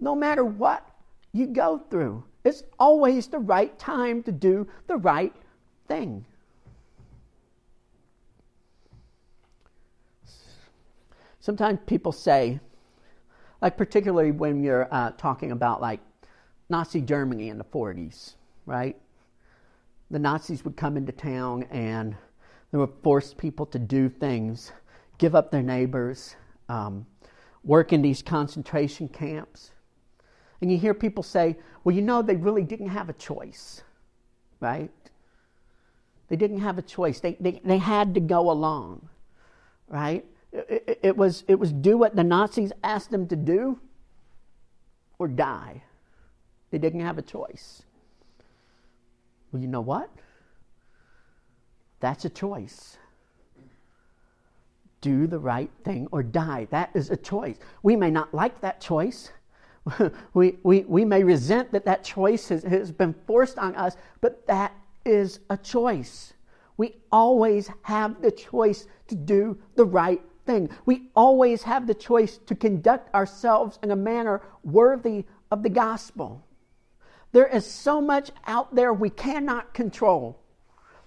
no 0.00 0.14
matter 0.14 0.44
what 0.44 0.86
you 1.32 1.46
go 1.46 1.78
through. 1.90 2.24
It's 2.44 2.62
always 2.78 3.26
the 3.28 3.38
right 3.38 3.78
time 3.78 4.22
to 4.24 4.32
do 4.32 4.66
the 4.86 4.96
right 4.96 5.34
thing. 5.86 6.24
Sometimes 11.40 11.78
people 11.86 12.12
say, 12.12 12.60
like 13.62 13.76
particularly 13.76 14.30
when 14.30 14.62
you're 14.62 14.88
uh, 14.90 15.10
talking 15.12 15.52
about 15.52 15.80
like 15.80 16.00
Nazi 16.68 17.00
Germany 17.00 17.48
in 17.48 17.58
the 17.58 17.64
40s, 17.64 18.34
right? 18.66 18.96
The 20.10 20.18
Nazis 20.18 20.64
would 20.64 20.76
come 20.76 20.96
into 20.96 21.12
town 21.12 21.64
and 21.70 22.16
they 22.70 22.78
would 22.78 22.92
force 23.02 23.34
people 23.34 23.66
to 23.66 23.78
do 23.78 24.08
things, 24.08 24.72
give 25.18 25.34
up 25.34 25.50
their 25.50 25.62
neighbors, 25.62 26.36
um, 26.68 27.06
work 27.64 27.92
in 27.92 28.02
these 28.02 28.22
concentration 28.22 29.08
camps. 29.08 29.72
And 30.60 30.70
you 30.70 30.78
hear 30.78 30.94
people 30.94 31.22
say, 31.22 31.56
well, 31.84 31.94
you 31.94 32.02
know, 32.02 32.22
they 32.22 32.36
really 32.36 32.64
didn't 32.64 32.88
have 32.88 33.08
a 33.08 33.14
choice, 33.14 33.82
right? 34.60 34.90
They 36.28 36.36
didn't 36.36 36.60
have 36.60 36.78
a 36.78 36.82
choice. 36.82 37.20
They, 37.20 37.36
they, 37.40 37.60
they 37.64 37.78
had 37.78 38.14
to 38.14 38.20
go 38.20 38.50
along, 38.50 39.08
right? 39.88 40.24
It, 40.52 41.00
it, 41.02 41.16
was, 41.16 41.44
it 41.48 41.58
was 41.58 41.72
do 41.72 41.96
what 41.96 42.14
the 42.14 42.24
Nazis 42.24 42.72
asked 42.84 43.10
them 43.10 43.26
to 43.28 43.36
do 43.36 43.78
or 45.18 45.28
die. 45.28 45.82
They 46.70 46.78
didn't 46.78 47.00
have 47.00 47.18
a 47.18 47.22
choice. 47.22 47.82
Well, 49.50 49.62
you 49.62 49.68
know 49.68 49.80
what? 49.80 50.10
That's 52.00 52.24
a 52.24 52.30
choice. 52.30 52.96
Do 55.00 55.26
the 55.26 55.38
right 55.38 55.70
thing 55.84 56.08
or 56.12 56.22
die. 56.22 56.68
That 56.70 56.90
is 56.94 57.10
a 57.10 57.16
choice. 57.16 57.56
We 57.82 57.96
may 57.96 58.10
not 58.10 58.32
like 58.34 58.60
that 58.60 58.80
choice. 58.80 59.30
we, 60.34 60.56
we, 60.62 60.80
we 60.80 61.04
may 61.04 61.24
resent 61.24 61.72
that 61.72 61.84
that 61.86 62.04
choice 62.04 62.48
has, 62.48 62.62
has 62.64 62.92
been 62.92 63.14
forced 63.26 63.58
on 63.58 63.74
us, 63.74 63.96
but 64.20 64.46
that 64.46 64.74
is 65.04 65.40
a 65.48 65.56
choice. 65.56 66.34
We 66.76 66.96
always 67.10 67.70
have 67.82 68.22
the 68.22 68.30
choice 68.30 68.86
to 69.08 69.14
do 69.14 69.58
the 69.74 69.84
right 69.84 70.22
thing. 70.46 70.70
We 70.86 71.08
always 71.14 71.62
have 71.62 71.86
the 71.86 71.94
choice 71.94 72.38
to 72.46 72.54
conduct 72.54 73.14
ourselves 73.14 73.78
in 73.82 73.90
a 73.90 73.96
manner 73.96 74.42
worthy 74.64 75.24
of 75.50 75.62
the 75.62 75.68
gospel. 75.68 76.44
There 77.32 77.46
is 77.46 77.66
so 77.66 78.00
much 78.00 78.30
out 78.46 78.74
there 78.74 78.92
we 78.92 79.10
cannot 79.10 79.74
control. 79.74 80.40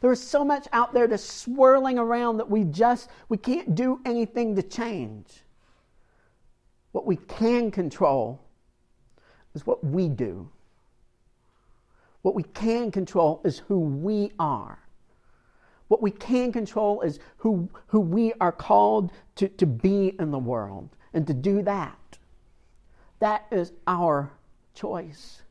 There 0.01 0.12
is 0.12 0.21
so 0.21 0.43
much 0.43 0.67
out 0.73 0.93
there 0.93 1.07
that's 1.07 1.23
swirling 1.23 1.97
around 1.97 2.38
that 2.38 2.49
we 2.49 2.65
just 2.65 3.09
we 3.29 3.38
can't 3.38 3.73
do 3.73 3.99
anything 4.05 4.55
to 4.55 4.63
change. 4.63 5.43
What 6.91 7.05
we 7.05 7.15
can 7.15 7.71
control 7.71 8.42
is 9.53 9.65
what 9.65 9.83
we 9.83 10.09
do. 10.09 10.49
What 12.21 12.35
we 12.35 12.43
can 12.43 12.91
control 12.91 13.41
is 13.43 13.59
who 13.59 13.79
we 13.79 14.31
are. 14.39 14.79
What 15.89 16.01
we 16.01 16.11
can 16.11 16.51
control 16.51 17.01
is 17.01 17.19
who, 17.37 17.69
who 17.87 17.99
we 17.99 18.33
are 18.39 18.51
called 18.51 19.11
to, 19.35 19.47
to 19.49 19.65
be 19.65 20.15
in 20.19 20.31
the 20.31 20.39
world 20.39 20.89
and 21.13 21.27
to 21.27 21.33
do 21.33 21.61
that. 21.63 22.17
That 23.19 23.45
is 23.51 23.73
our 23.85 24.31
choice. 24.73 25.43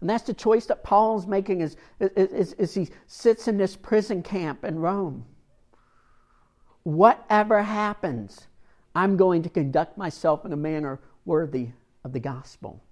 And 0.00 0.10
that's 0.10 0.24
the 0.24 0.34
choice 0.34 0.66
that 0.66 0.82
Paul's 0.82 1.26
making 1.26 1.62
as, 1.62 1.76
as, 2.00 2.52
as 2.54 2.74
he 2.74 2.88
sits 3.06 3.48
in 3.48 3.56
this 3.56 3.76
prison 3.76 4.22
camp 4.22 4.64
in 4.64 4.78
Rome. 4.78 5.24
Whatever 6.82 7.62
happens, 7.62 8.48
I'm 8.94 9.16
going 9.16 9.42
to 9.42 9.48
conduct 9.48 9.96
myself 9.96 10.44
in 10.44 10.52
a 10.52 10.56
manner 10.56 11.00
worthy 11.24 11.68
of 12.04 12.12
the 12.12 12.20
gospel. 12.20 12.82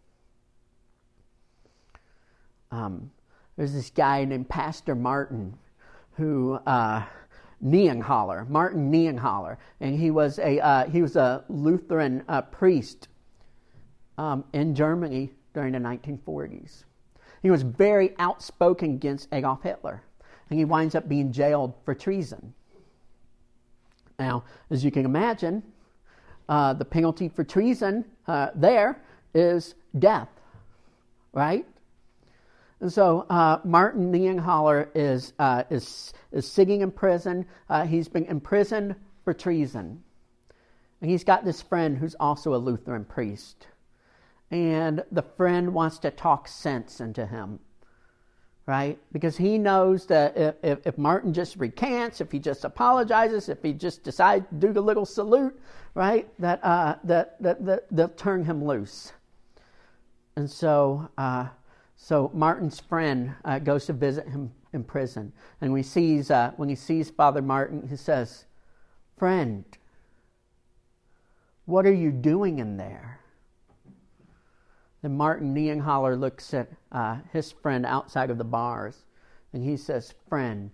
Um, 2.72 3.12
there's 3.56 3.74
this 3.74 3.90
guy 3.90 4.24
named 4.24 4.48
Pastor 4.48 4.94
Martin 4.94 5.56
who 6.14 6.54
uh, 6.66 7.04
Martin 7.60 8.90
Niemöller, 8.90 9.56
and 9.80 9.98
he 9.98 10.10
was 10.10 10.38
a 10.40 10.58
uh, 10.58 10.88
he 10.88 11.00
was 11.00 11.14
a 11.16 11.44
Lutheran 11.48 12.24
uh, 12.28 12.42
priest 12.42 13.08
um, 14.18 14.44
in 14.52 14.74
Germany 14.74 15.30
during 15.54 15.72
the 15.72 15.78
1940s. 15.78 16.84
He 17.42 17.50
was 17.50 17.62
very 17.62 18.14
outspoken 18.18 18.94
against 18.94 19.28
Adolf 19.32 19.62
Hitler, 19.62 20.02
and 20.50 20.58
he 20.58 20.64
winds 20.64 20.94
up 20.94 21.08
being 21.08 21.30
jailed 21.30 21.74
for 21.84 21.94
treason. 21.94 22.54
Now, 24.18 24.44
as 24.70 24.84
you 24.84 24.90
can 24.90 25.04
imagine, 25.04 25.62
uh, 26.48 26.72
the 26.74 26.84
penalty 26.84 27.28
for 27.28 27.44
treason 27.44 28.04
uh, 28.26 28.48
there 28.54 29.02
is 29.34 29.74
death, 29.98 30.28
right? 31.32 31.66
And 32.82 32.92
so 32.92 33.26
uh, 33.30 33.60
Martin 33.62 34.12
Niemöller 34.12 34.88
is, 34.92 35.34
uh, 35.38 35.62
is, 35.70 36.12
is 36.32 36.50
sitting 36.50 36.80
in 36.80 36.90
prison. 36.90 37.46
Uh, 37.70 37.86
he's 37.86 38.08
been 38.08 38.24
imprisoned 38.24 38.96
for 39.24 39.32
treason. 39.32 40.02
And 41.00 41.08
he's 41.08 41.22
got 41.22 41.44
this 41.44 41.62
friend 41.62 41.96
who's 41.96 42.16
also 42.18 42.56
a 42.56 42.58
Lutheran 42.58 43.04
priest. 43.04 43.68
And 44.50 45.04
the 45.12 45.22
friend 45.22 45.72
wants 45.72 46.00
to 46.00 46.10
talk 46.10 46.48
sense 46.48 47.00
into 47.00 47.24
him. 47.24 47.60
right? 48.66 48.98
Because 49.12 49.36
he 49.36 49.58
knows 49.58 50.06
that 50.06 50.36
if, 50.36 50.54
if, 50.64 50.78
if, 50.84 50.98
Martin 50.98 51.32
just 51.32 51.54
recants, 51.58 52.20
if 52.20 52.32
he 52.32 52.40
just 52.40 52.64
apologizes, 52.64 53.48
if 53.48 53.62
he 53.62 53.72
just 53.72 54.02
decides 54.02 54.44
to 54.48 54.54
do 54.56 54.72
the 54.72 54.80
little 54.80 55.06
salute, 55.06 55.56
right, 55.94 56.28
that, 56.40 56.58
uh, 56.64 56.96
that, 57.04 57.40
that, 57.40 57.64
that 57.64 57.86
they'll 57.92 58.08
turn 58.08 58.44
him 58.44 58.64
loose. 58.64 59.12
And 60.34 60.50
so, 60.50 61.08
uh, 61.16 61.46
so 62.04 62.32
Martin's 62.34 62.80
friend 62.80 63.32
uh, 63.44 63.60
goes 63.60 63.86
to 63.86 63.92
visit 63.92 64.26
him 64.26 64.50
in 64.72 64.82
prison, 64.82 65.32
and 65.60 65.70
when 65.70 65.78
he 65.84 65.88
sees 65.88 66.32
uh, 66.32 66.50
when 66.56 66.68
he 66.68 66.74
sees 66.74 67.10
Father 67.10 67.40
Martin, 67.40 67.86
he 67.86 67.94
says, 67.94 68.44
"Friend, 69.16 69.64
what 71.64 71.86
are 71.86 71.94
you 71.94 72.10
doing 72.10 72.58
in 72.58 72.76
there?" 72.76 73.20
Then 75.00 75.16
Martin 75.16 75.54
Niemöller 75.54 76.18
looks 76.18 76.52
at 76.52 76.72
uh, 76.90 77.18
his 77.32 77.52
friend 77.52 77.86
outside 77.86 78.30
of 78.30 78.38
the 78.38 78.42
bars, 78.42 79.04
and 79.52 79.62
he 79.62 79.76
says, 79.76 80.12
"Friend, 80.28 80.72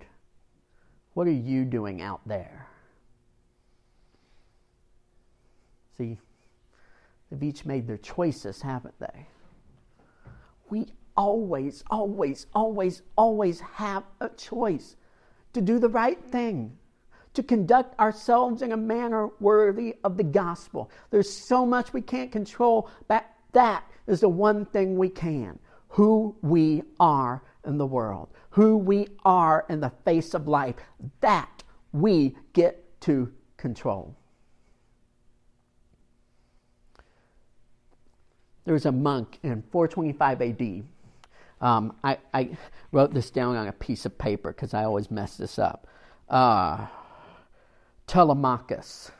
what 1.12 1.26
are 1.26 1.30
you 1.30 1.66
doing 1.66 2.00
out 2.00 2.22
there?" 2.24 2.68
See, 5.98 6.16
they've 7.28 7.42
each 7.42 7.66
made 7.66 7.86
their 7.86 7.98
choices, 7.98 8.62
haven't 8.62 8.98
they? 8.98 9.26
we 10.70 10.86
always, 11.18 11.82
always, 11.90 12.46
always, 12.54 13.02
always 13.16 13.60
have 13.60 14.04
a 14.20 14.28
choice 14.30 14.94
to 15.52 15.60
do 15.60 15.80
the 15.80 15.88
right 15.88 16.22
thing, 16.22 16.78
to 17.34 17.42
conduct 17.42 17.98
ourselves 17.98 18.62
in 18.62 18.70
a 18.72 18.76
manner 18.76 19.28
worthy 19.40 19.96
of 20.04 20.16
the 20.16 20.22
gospel. 20.22 20.90
There's 21.10 21.30
so 21.30 21.66
much 21.66 21.92
we 21.92 22.00
can't 22.00 22.30
control, 22.30 22.88
but 23.08 23.28
that 23.52 23.84
is 24.06 24.20
the 24.20 24.28
one 24.28 24.64
thing 24.64 24.96
we 24.96 25.08
can 25.10 25.58
who 25.88 26.36
we 26.42 26.82
are 27.00 27.42
in 27.66 27.78
the 27.78 27.86
world, 27.86 28.28
who 28.50 28.76
we 28.76 29.08
are 29.24 29.66
in 29.68 29.80
the 29.80 29.92
face 30.04 30.34
of 30.34 30.46
life. 30.46 30.76
That 31.20 31.64
we 31.92 32.36
get 32.52 33.00
to 33.02 33.32
control. 33.56 34.14
there 38.68 38.74
was 38.74 38.84
a 38.84 38.92
monk 38.92 39.38
in 39.42 39.62
425 39.72 40.42
AD. 40.42 40.84
Um, 41.60 41.96
I, 42.04 42.18
I, 42.32 42.56
wrote 42.92 43.12
this 43.12 43.30
down 43.30 43.56
on 43.56 43.66
a 43.66 43.72
piece 43.72 44.06
of 44.06 44.16
paper 44.16 44.52
because 44.52 44.74
I 44.74 44.84
always 44.84 45.10
mess 45.10 45.36
this 45.36 45.58
up. 45.58 45.86
Uh, 46.28 46.86
Telemachus. 48.06 49.10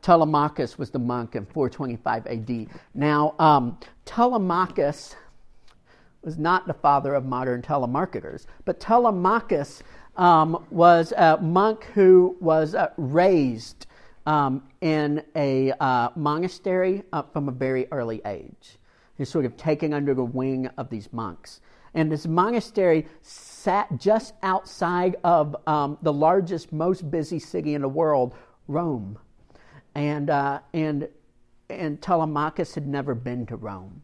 Telemachus 0.00 0.78
was 0.78 0.90
the 0.90 0.98
monk 0.98 1.36
in 1.36 1.44
425 1.46 2.26
AD. 2.26 2.66
Now, 2.94 3.34
um, 3.38 3.78
Telemachus 4.06 5.16
was 6.22 6.38
not 6.38 6.66
the 6.66 6.74
father 6.74 7.14
of 7.14 7.24
modern 7.24 7.62
telemarketers, 7.62 8.46
but 8.64 8.80
Telemachus 8.80 9.82
um, 10.16 10.64
was 10.70 11.12
a 11.16 11.38
monk 11.38 11.84
who 11.94 12.36
was 12.40 12.74
uh, 12.74 12.88
raised 12.96 13.86
um, 14.26 14.62
in 14.80 15.22
a 15.34 15.72
uh, 15.80 16.10
monastery 16.16 17.02
uh, 17.12 17.22
from 17.22 17.48
a 17.48 17.52
very 17.52 17.86
early 17.90 18.20
age. 18.24 18.78
He's 19.20 19.28
sort 19.28 19.44
of 19.44 19.54
taken 19.58 19.92
under 19.92 20.14
the 20.14 20.24
wing 20.24 20.66
of 20.78 20.88
these 20.88 21.12
monks. 21.12 21.60
And 21.92 22.10
this 22.10 22.26
monastery 22.26 23.06
sat 23.20 23.86
just 23.98 24.32
outside 24.42 25.16
of 25.22 25.54
um, 25.66 25.98
the 26.00 26.12
largest, 26.12 26.72
most 26.72 27.10
busy 27.10 27.38
city 27.38 27.74
in 27.74 27.82
the 27.82 27.88
world, 27.88 28.34
Rome. 28.66 29.18
And, 29.94 30.30
uh, 30.30 30.60
and, 30.72 31.06
and 31.68 32.00
Telemachus 32.00 32.74
had 32.74 32.86
never 32.86 33.14
been 33.14 33.44
to 33.44 33.56
Rome 33.56 34.02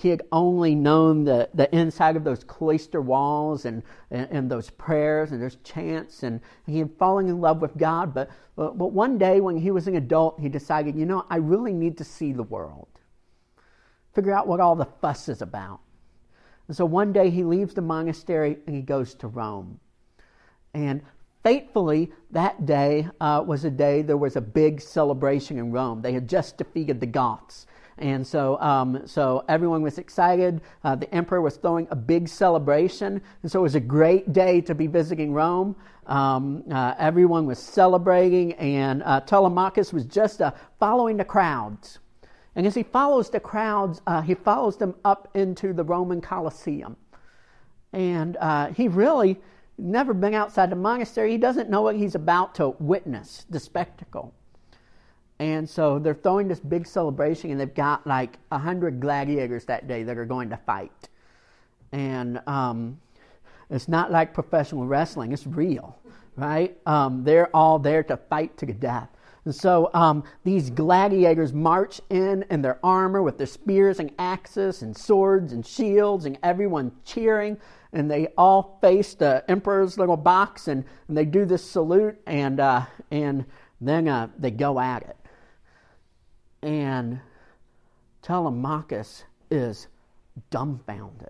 he 0.00 0.08
had 0.08 0.22
only 0.32 0.74
known 0.74 1.24
the, 1.24 1.48
the 1.52 1.72
inside 1.76 2.16
of 2.16 2.24
those 2.24 2.42
cloister 2.42 3.02
walls 3.02 3.66
and, 3.66 3.82
and, 4.10 4.28
and, 4.30 4.50
those 4.50 4.70
prayers 4.70 5.30
and 5.30 5.42
those 5.42 5.56
chants, 5.62 6.22
and 6.22 6.40
he 6.64 6.78
had 6.78 6.90
fallen 6.96 7.28
in 7.28 7.38
love 7.38 7.60
with 7.60 7.76
God. 7.76 8.14
But, 8.14 8.30
but, 8.56 8.78
but 8.78 8.92
one 8.92 9.18
day, 9.18 9.40
when 9.40 9.58
he 9.58 9.70
was 9.70 9.88
an 9.88 9.96
adult, 9.96 10.40
he 10.40 10.48
decided, 10.48 10.96
you 10.96 11.04
know, 11.04 11.26
I 11.28 11.36
really 11.36 11.74
need 11.74 11.98
to 11.98 12.04
see 12.04 12.32
the 12.32 12.42
world, 12.42 12.88
figure 14.14 14.34
out 14.34 14.46
what 14.46 14.60
all 14.60 14.76
the 14.76 14.88
fuss 15.00 15.28
is 15.28 15.42
about. 15.42 15.80
And 16.68 16.76
so 16.76 16.84
one 16.84 17.12
day, 17.12 17.30
he 17.30 17.42
leaves 17.42 17.74
the 17.74 17.82
monastery 17.82 18.58
and 18.66 18.76
he 18.76 18.82
goes 18.82 19.14
to 19.16 19.28
Rome. 19.28 19.80
And 20.72 21.02
Fatefully, 21.42 22.12
that 22.32 22.66
day 22.66 23.08
uh, 23.20 23.42
was 23.46 23.64
a 23.64 23.70
day 23.70 24.02
there 24.02 24.18
was 24.18 24.36
a 24.36 24.42
big 24.42 24.80
celebration 24.80 25.58
in 25.58 25.72
Rome. 25.72 26.02
They 26.02 26.12
had 26.12 26.28
just 26.28 26.58
defeated 26.58 27.00
the 27.00 27.06
Goths. 27.06 27.66
And 27.96 28.26
so, 28.26 28.60
um, 28.60 29.06
so 29.06 29.44
everyone 29.48 29.82
was 29.82 29.98
excited. 29.98 30.60
Uh, 30.84 30.96
the 30.96 31.12
emperor 31.14 31.40
was 31.40 31.56
throwing 31.56 31.86
a 31.90 31.96
big 31.96 32.28
celebration. 32.28 33.22
And 33.42 33.50
so 33.50 33.60
it 33.60 33.62
was 33.62 33.74
a 33.74 33.80
great 33.80 34.32
day 34.32 34.60
to 34.62 34.74
be 34.74 34.86
visiting 34.86 35.32
Rome. 35.32 35.76
Um, 36.06 36.64
uh, 36.70 36.94
everyone 36.98 37.46
was 37.46 37.58
celebrating, 37.58 38.54
and 38.54 39.02
uh, 39.04 39.20
Telemachus 39.20 39.92
was 39.92 40.04
just 40.06 40.42
uh, 40.42 40.52
following 40.78 41.16
the 41.16 41.24
crowds. 41.24 42.00
And 42.56 42.66
as 42.66 42.74
he 42.74 42.82
follows 42.82 43.30
the 43.30 43.40
crowds, 43.40 44.02
uh, 44.06 44.22
he 44.22 44.34
follows 44.34 44.76
them 44.76 44.94
up 45.04 45.28
into 45.34 45.72
the 45.72 45.84
Roman 45.84 46.20
Colosseum. 46.20 46.96
And 47.92 48.36
uh, 48.36 48.68
he 48.68 48.88
really 48.88 49.38
never 49.78 50.12
been 50.12 50.34
outside 50.34 50.70
the 50.70 50.76
monastery. 50.76 51.32
He 51.32 51.38
doesn't 51.38 51.70
know 51.70 51.82
what 51.82 51.96
he's 51.96 52.14
about 52.14 52.54
to 52.56 52.70
witness, 52.78 53.46
the 53.50 53.60
spectacle. 53.60 54.34
And 55.38 55.68
so 55.68 55.98
they're 55.98 56.14
throwing 56.14 56.48
this 56.48 56.60
big 56.60 56.86
celebration, 56.86 57.50
and 57.50 57.58
they've 57.58 57.74
got 57.74 58.06
like 58.06 58.38
a 58.52 58.58
hundred 58.58 59.00
gladiators 59.00 59.64
that 59.64 59.88
day 59.88 60.02
that 60.02 60.18
are 60.18 60.26
going 60.26 60.50
to 60.50 60.58
fight. 60.58 61.08
And 61.92 62.42
um, 62.46 63.00
it's 63.70 63.88
not 63.88 64.12
like 64.12 64.34
professional 64.34 64.86
wrestling; 64.86 65.32
it's 65.32 65.46
real, 65.46 65.98
right? 66.36 66.76
Um, 66.84 67.24
they're 67.24 67.48
all 67.56 67.78
there 67.78 68.02
to 68.02 68.18
fight 68.18 68.58
to 68.58 68.66
the 68.66 68.74
death. 68.74 69.08
And 69.50 69.54
so 69.54 69.90
um, 69.94 70.22
these 70.44 70.70
gladiators 70.70 71.52
march 71.52 72.00
in 72.08 72.44
in 72.50 72.62
their 72.62 72.78
armor 72.82 73.20
with 73.20 73.36
their 73.36 73.46
spears 73.46 73.98
and 73.98 74.10
axes 74.18 74.82
and 74.82 74.96
swords 74.96 75.52
and 75.52 75.66
shields, 75.66 76.24
and 76.24 76.38
everyone 76.42 76.92
cheering. 77.04 77.58
And 77.92 78.08
they 78.08 78.28
all 78.38 78.78
face 78.80 79.14
the 79.14 79.44
emperor's 79.48 79.98
little 79.98 80.16
box, 80.16 80.68
and, 80.68 80.84
and 81.08 81.16
they 81.16 81.24
do 81.24 81.44
this 81.44 81.68
salute, 81.68 82.16
and 82.26 82.60
uh, 82.60 82.86
and 83.10 83.44
then 83.80 84.08
uh, 84.08 84.28
they 84.38 84.52
go 84.52 84.78
at 84.78 85.02
it 85.02 85.16
and 86.62 87.20
Telemachus 88.22 89.24
is 89.50 89.88
dumbfounded. 90.50 91.28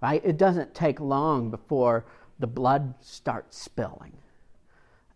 Right? 0.00 0.22
It 0.24 0.36
doesn't 0.36 0.74
take 0.74 1.00
long 1.00 1.50
before 1.50 2.04
the 2.40 2.46
blood 2.46 2.94
starts 3.00 3.56
spilling. 3.56 4.12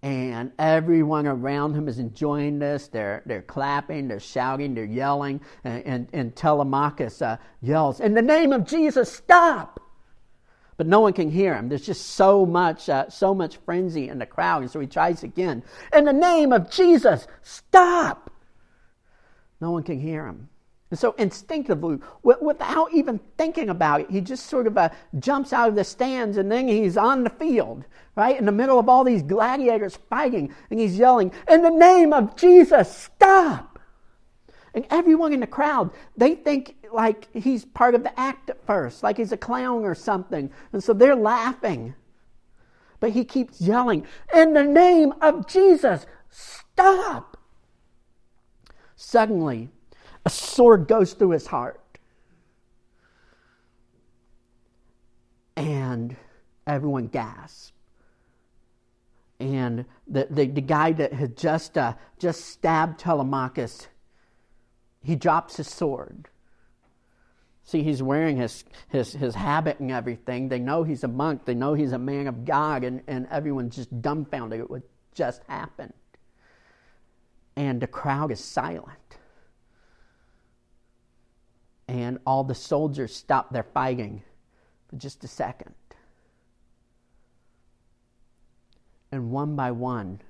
And 0.06 0.52
everyone 0.60 1.26
around 1.26 1.74
him 1.74 1.88
is 1.88 1.98
enjoying 1.98 2.60
this. 2.60 2.86
They're, 2.86 3.24
they're 3.26 3.42
clapping, 3.42 4.06
they're 4.06 4.20
shouting, 4.20 4.72
they're 4.72 4.84
yelling. 4.84 5.40
And, 5.64 5.84
and, 5.84 6.08
and 6.12 6.36
Telemachus 6.36 7.20
uh, 7.20 7.38
yells, 7.60 7.98
In 7.98 8.14
the 8.14 8.22
name 8.22 8.52
of 8.52 8.64
Jesus, 8.64 9.10
stop! 9.10 9.80
But 10.76 10.86
no 10.86 11.00
one 11.00 11.12
can 11.12 11.28
hear 11.28 11.56
him. 11.56 11.68
There's 11.68 11.84
just 11.84 12.10
so 12.10 12.46
much, 12.46 12.88
uh, 12.88 13.08
so 13.08 13.34
much 13.34 13.56
frenzy 13.56 14.08
in 14.08 14.20
the 14.20 14.26
crowd. 14.26 14.62
And 14.62 14.70
so 14.70 14.78
he 14.78 14.86
tries 14.86 15.24
again. 15.24 15.64
In 15.92 16.04
the 16.04 16.12
name 16.12 16.52
of 16.52 16.70
Jesus, 16.70 17.26
stop! 17.42 18.30
No 19.60 19.72
one 19.72 19.82
can 19.82 19.98
hear 19.98 20.24
him. 20.24 20.48
And 20.90 20.98
so 20.98 21.12
instinctively, 21.18 21.98
without 22.22 22.92
even 22.92 23.18
thinking 23.36 23.70
about 23.70 24.02
it, 24.02 24.10
he 24.10 24.20
just 24.20 24.46
sort 24.46 24.68
of 24.68 24.78
uh, 24.78 24.90
jumps 25.18 25.52
out 25.52 25.68
of 25.68 25.74
the 25.74 25.82
stands 25.82 26.36
and 26.36 26.50
then 26.50 26.68
he's 26.68 26.96
on 26.96 27.24
the 27.24 27.30
field, 27.30 27.84
right? 28.14 28.38
In 28.38 28.46
the 28.46 28.52
middle 28.52 28.78
of 28.78 28.88
all 28.88 29.02
these 29.02 29.22
gladiators 29.22 29.96
fighting, 30.08 30.54
and 30.70 30.78
he's 30.78 30.96
yelling, 30.96 31.32
In 31.48 31.62
the 31.62 31.70
name 31.70 32.12
of 32.12 32.36
Jesus, 32.36 32.94
stop! 32.96 33.80
And 34.74 34.86
everyone 34.90 35.32
in 35.32 35.40
the 35.40 35.46
crowd, 35.46 35.90
they 36.16 36.36
think 36.36 36.76
like 36.92 37.34
he's 37.34 37.64
part 37.64 37.96
of 37.96 38.04
the 38.04 38.20
act 38.20 38.50
at 38.50 38.64
first, 38.64 39.02
like 39.02 39.16
he's 39.16 39.32
a 39.32 39.36
clown 39.36 39.84
or 39.84 39.94
something. 39.94 40.50
And 40.72 40.84
so 40.84 40.92
they're 40.92 41.16
laughing. 41.16 41.94
But 43.00 43.10
he 43.10 43.24
keeps 43.24 43.60
yelling, 43.60 44.06
In 44.32 44.52
the 44.52 44.62
name 44.62 45.14
of 45.20 45.48
Jesus, 45.48 46.06
stop! 46.30 47.36
Suddenly, 48.94 49.70
a 50.26 50.30
sword 50.30 50.88
goes 50.88 51.14
through 51.14 51.30
his 51.30 51.46
heart. 51.46 51.80
And 55.56 56.14
everyone 56.66 57.06
gasps. 57.06 57.72
And 59.40 59.86
the, 60.06 60.26
the, 60.28 60.46
the 60.46 60.60
guy 60.60 60.92
that 60.92 61.14
had 61.14 61.36
just, 61.36 61.78
uh, 61.78 61.94
just 62.18 62.44
stabbed 62.46 62.98
Telemachus, 62.98 63.88
he 65.02 65.16
drops 65.16 65.56
his 65.56 65.68
sword. 65.68 66.28
See, 67.64 67.82
he's 67.82 68.02
wearing 68.02 68.36
his, 68.36 68.64
his, 68.88 69.12
his 69.12 69.34
habit 69.34 69.80
and 69.80 69.90
everything. 69.90 70.48
They 70.48 70.58
know 70.58 70.82
he's 70.82 71.04
a 71.04 71.08
monk. 71.08 71.44
They 71.46 71.54
know 71.54 71.74
he's 71.74 71.92
a 71.92 71.98
man 71.98 72.26
of 72.26 72.44
God, 72.44 72.84
and, 72.84 73.02
and 73.06 73.26
everyone's 73.30 73.76
just 73.76 74.02
dumbfounded 74.02 74.60
at 74.60 74.70
what 74.70 74.82
just 75.14 75.42
happened 75.48 75.94
and 77.56 77.80
the 77.80 77.86
crowd 77.86 78.30
is 78.30 78.40
silent. 78.40 79.15
And 81.88 82.18
all 82.26 82.42
the 82.44 82.54
soldiers 82.54 83.14
stop 83.14 83.52
their 83.52 83.62
fighting 83.62 84.22
for 84.88 84.96
just 84.96 85.22
a 85.24 85.28
second. 85.28 85.74
And 89.12 89.30
one 89.30 89.54
by 89.54 89.70
one, 89.70 90.20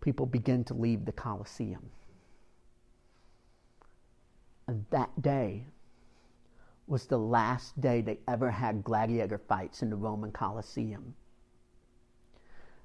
people 0.00 0.26
begin 0.26 0.64
to 0.64 0.74
leave 0.74 1.04
the 1.04 1.12
Colosseum. 1.12 1.90
And 4.66 4.84
that 4.90 5.22
day 5.22 5.66
was 6.86 7.06
the 7.06 7.18
last 7.18 7.80
day 7.80 8.00
they 8.00 8.18
ever 8.28 8.50
had 8.50 8.84
gladiator 8.84 9.38
fights 9.38 9.82
in 9.82 9.90
the 9.90 9.96
Roman 9.96 10.32
Colosseum. 10.32 11.14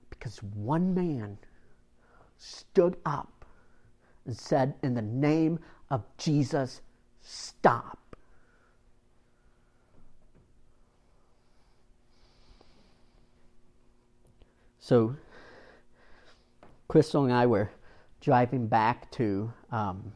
Because 0.10 0.42
one 0.44 0.94
man 0.94 1.38
stood 2.38 2.98
up 3.06 3.46
and 4.26 4.36
said, 4.36 4.76
In 4.84 4.94
the 4.94 5.02
name 5.02 5.60
of 5.92 6.06
Jesus, 6.18 6.82
stop. 7.22 8.00
So, 14.80 15.16
Crystal 16.88 17.26
and 17.26 17.34
I 17.34 17.46
were 17.46 17.70
driving 18.22 18.68
back 18.68 19.12
to 19.12 19.52
um, 19.72 20.14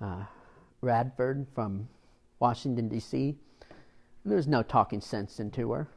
uh, 0.00 0.24
Radford 0.80 1.46
from 1.52 1.88
Washington, 2.38 2.88
D.C. 2.88 3.36
There 4.24 4.36
was 4.36 4.46
no 4.46 4.62
talking 4.62 5.00
sense 5.00 5.40
into 5.40 5.72
her. 5.72 5.88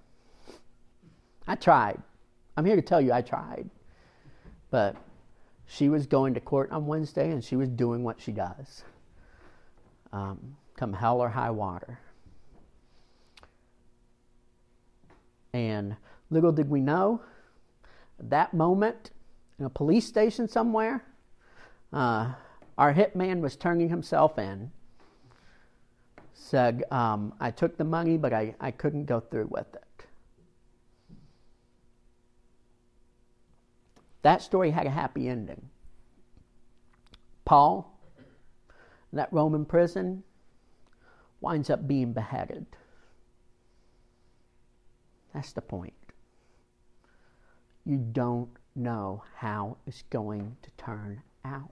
I 1.48 1.56
tried. 1.56 2.02
I'm 2.58 2.66
here 2.66 2.76
to 2.76 2.82
tell 2.82 3.00
you 3.00 3.14
I 3.14 3.22
tried. 3.22 3.70
But 4.72 4.96
she 5.66 5.90
was 5.90 6.06
going 6.06 6.34
to 6.34 6.40
court 6.40 6.72
on 6.72 6.86
Wednesday 6.86 7.32
and 7.32 7.44
she 7.44 7.56
was 7.56 7.70
doing 7.70 8.04
what 8.04 8.22
she 8.22 8.32
does. 8.32 8.84
Um, 10.12 10.58
come 10.76 10.94
hell 10.94 11.22
or 11.22 11.30
high 11.30 11.52
water. 11.52 12.00
And 15.54 15.96
little 16.30 16.52
did 16.52 16.70
we 16.70 16.82
know, 16.82 17.22
that 18.20 18.54
moment 18.54 19.12
in 19.60 19.66
a 19.66 19.70
police 19.70 20.06
station 20.06 20.48
somewhere, 20.48 21.04
uh, 21.92 22.34
our 22.78 22.94
hitman 22.94 23.42
was 23.42 23.56
turning 23.56 23.90
himself 23.90 24.40
in. 24.40 24.72
Said, 26.34 26.84
um, 26.92 27.34
I 27.40 27.52
took 27.52 27.78
the 27.78 27.84
money, 27.84 28.18
but 28.18 28.34
I, 28.34 28.56
I 28.60 28.72
couldn't 28.72 29.06
go 29.06 29.20
through 29.20 29.48
with 29.52 29.74
it. 29.76 29.83
That 34.24 34.42
story 34.42 34.72
had 34.72 34.88
a 34.88 34.90
happy 34.90 35.30
ending. 35.30 35.70
Paul, 37.46 38.00
that 39.12 39.32
Roman 39.32 39.66
prison, 39.66 40.24
winds 41.40 41.70
up 41.70 41.88
being 41.88 42.14
beheaded. 42.14 42.66
That's 45.34 45.52
the 45.52 45.62
point. 45.62 45.94
You 47.86 47.98
don't 47.98 48.50
know 48.76 49.24
how 49.36 49.78
it's 49.86 50.04
going 50.04 50.56
to 50.62 50.72
turn 50.78 51.22
out. 51.44 51.72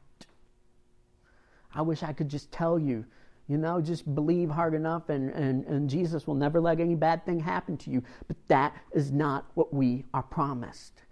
I 1.73 1.81
wish 1.81 2.03
I 2.03 2.11
could 2.11 2.27
just 2.27 2.51
tell 2.51 2.77
you, 2.77 3.05
you 3.47 3.57
know, 3.57 3.79
just 3.79 4.13
believe 4.13 4.49
hard 4.49 4.73
enough 4.73 5.09
and, 5.09 5.29
and, 5.29 5.65
and 5.65 5.89
Jesus 5.89 6.27
will 6.27 6.35
never 6.35 6.59
let 6.59 6.81
any 6.81 6.95
bad 6.95 7.25
thing 7.25 7.39
happen 7.39 7.77
to 7.77 7.89
you. 7.89 8.03
But 8.27 8.35
that 8.49 8.75
is 8.93 9.11
not 9.11 9.45
what 9.53 9.73
we 9.73 10.03
are 10.13 10.23
promised. 10.23 11.03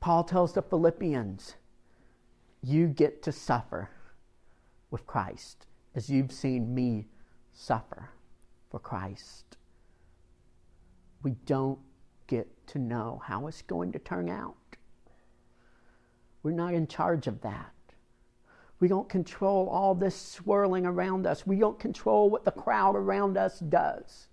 Paul 0.00 0.24
tells 0.24 0.52
the 0.52 0.62
Philippians, 0.62 1.56
you 2.62 2.86
get 2.86 3.22
to 3.22 3.32
suffer 3.32 3.90
with 4.90 5.06
Christ 5.06 5.66
as 5.94 6.08
you've 6.08 6.32
seen 6.32 6.74
me 6.74 7.06
suffer 7.52 8.10
for 8.70 8.78
Christ. 8.78 9.56
We 11.22 11.32
don't 11.46 11.78
get 12.26 12.48
to 12.68 12.78
know 12.78 13.20
how 13.24 13.48
it's 13.48 13.62
going 13.62 13.92
to 13.92 13.98
turn 13.98 14.28
out. 14.28 14.54
We're 16.42 16.52
not 16.52 16.74
in 16.74 16.86
charge 16.86 17.26
of 17.26 17.40
that. 17.40 17.72
We 18.80 18.86
don't 18.86 19.08
control 19.08 19.68
all 19.68 19.94
this 19.94 20.14
swirling 20.14 20.86
around 20.86 21.26
us. 21.26 21.46
We 21.46 21.58
don't 21.58 21.80
control 21.80 22.30
what 22.30 22.44
the 22.44 22.52
crowd 22.52 22.94
around 22.94 23.36
us 23.36 23.58
does. 23.58 24.28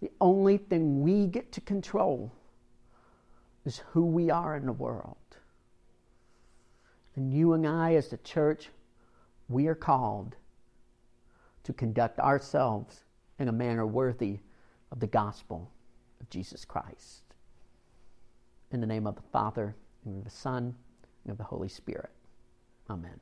The 0.00 0.10
only 0.20 0.58
thing 0.58 1.00
we 1.00 1.26
get 1.26 1.50
to 1.52 1.62
control 1.62 2.30
is 3.64 3.82
who 3.92 4.04
we 4.04 4.30
are 4.30 4.56
in 4.56 4.66
the 4.66 4.72
world. 4.72 5.16
And 7.16 7.32
you 7.32 7.52
and 7.52 7.66
I, 7.66 7.94
as 7.94 8.08
the 8.08 8.18
church, 8.18 8.68
we 9.48 9.66
are 9.68 9.74
called 9.74 10.36
to 11.64 11.72
conduct 11.72 12.18
ourselves 12.18 13.04
in 13.38 13.48
a 13.48 13.52
manner 13.52 13.86
worthy 13.86 14.40
of 14.90 15.00
the 15.00 15.06
gospel 15.06 15.70
of 16.20 16.28
Jesus 16.30 16.64
Christ. 16.64 17.22
In 18.70 18.80
the 18.80 18.86
name 18.86 19.06
of 19.06 19.16
the 19.16 19.22
Father, 19.32 19.76
and 20.04 20.18
of 20.18 20.24
the 20.24 20.30
Son, 20.30 20.74
and 21.24 21.32
of 21.32 21.38
the 21.38 21.44
Holy 21.44 21.68
Spirit. 21.68 22.10
Amen. 22.90 23.20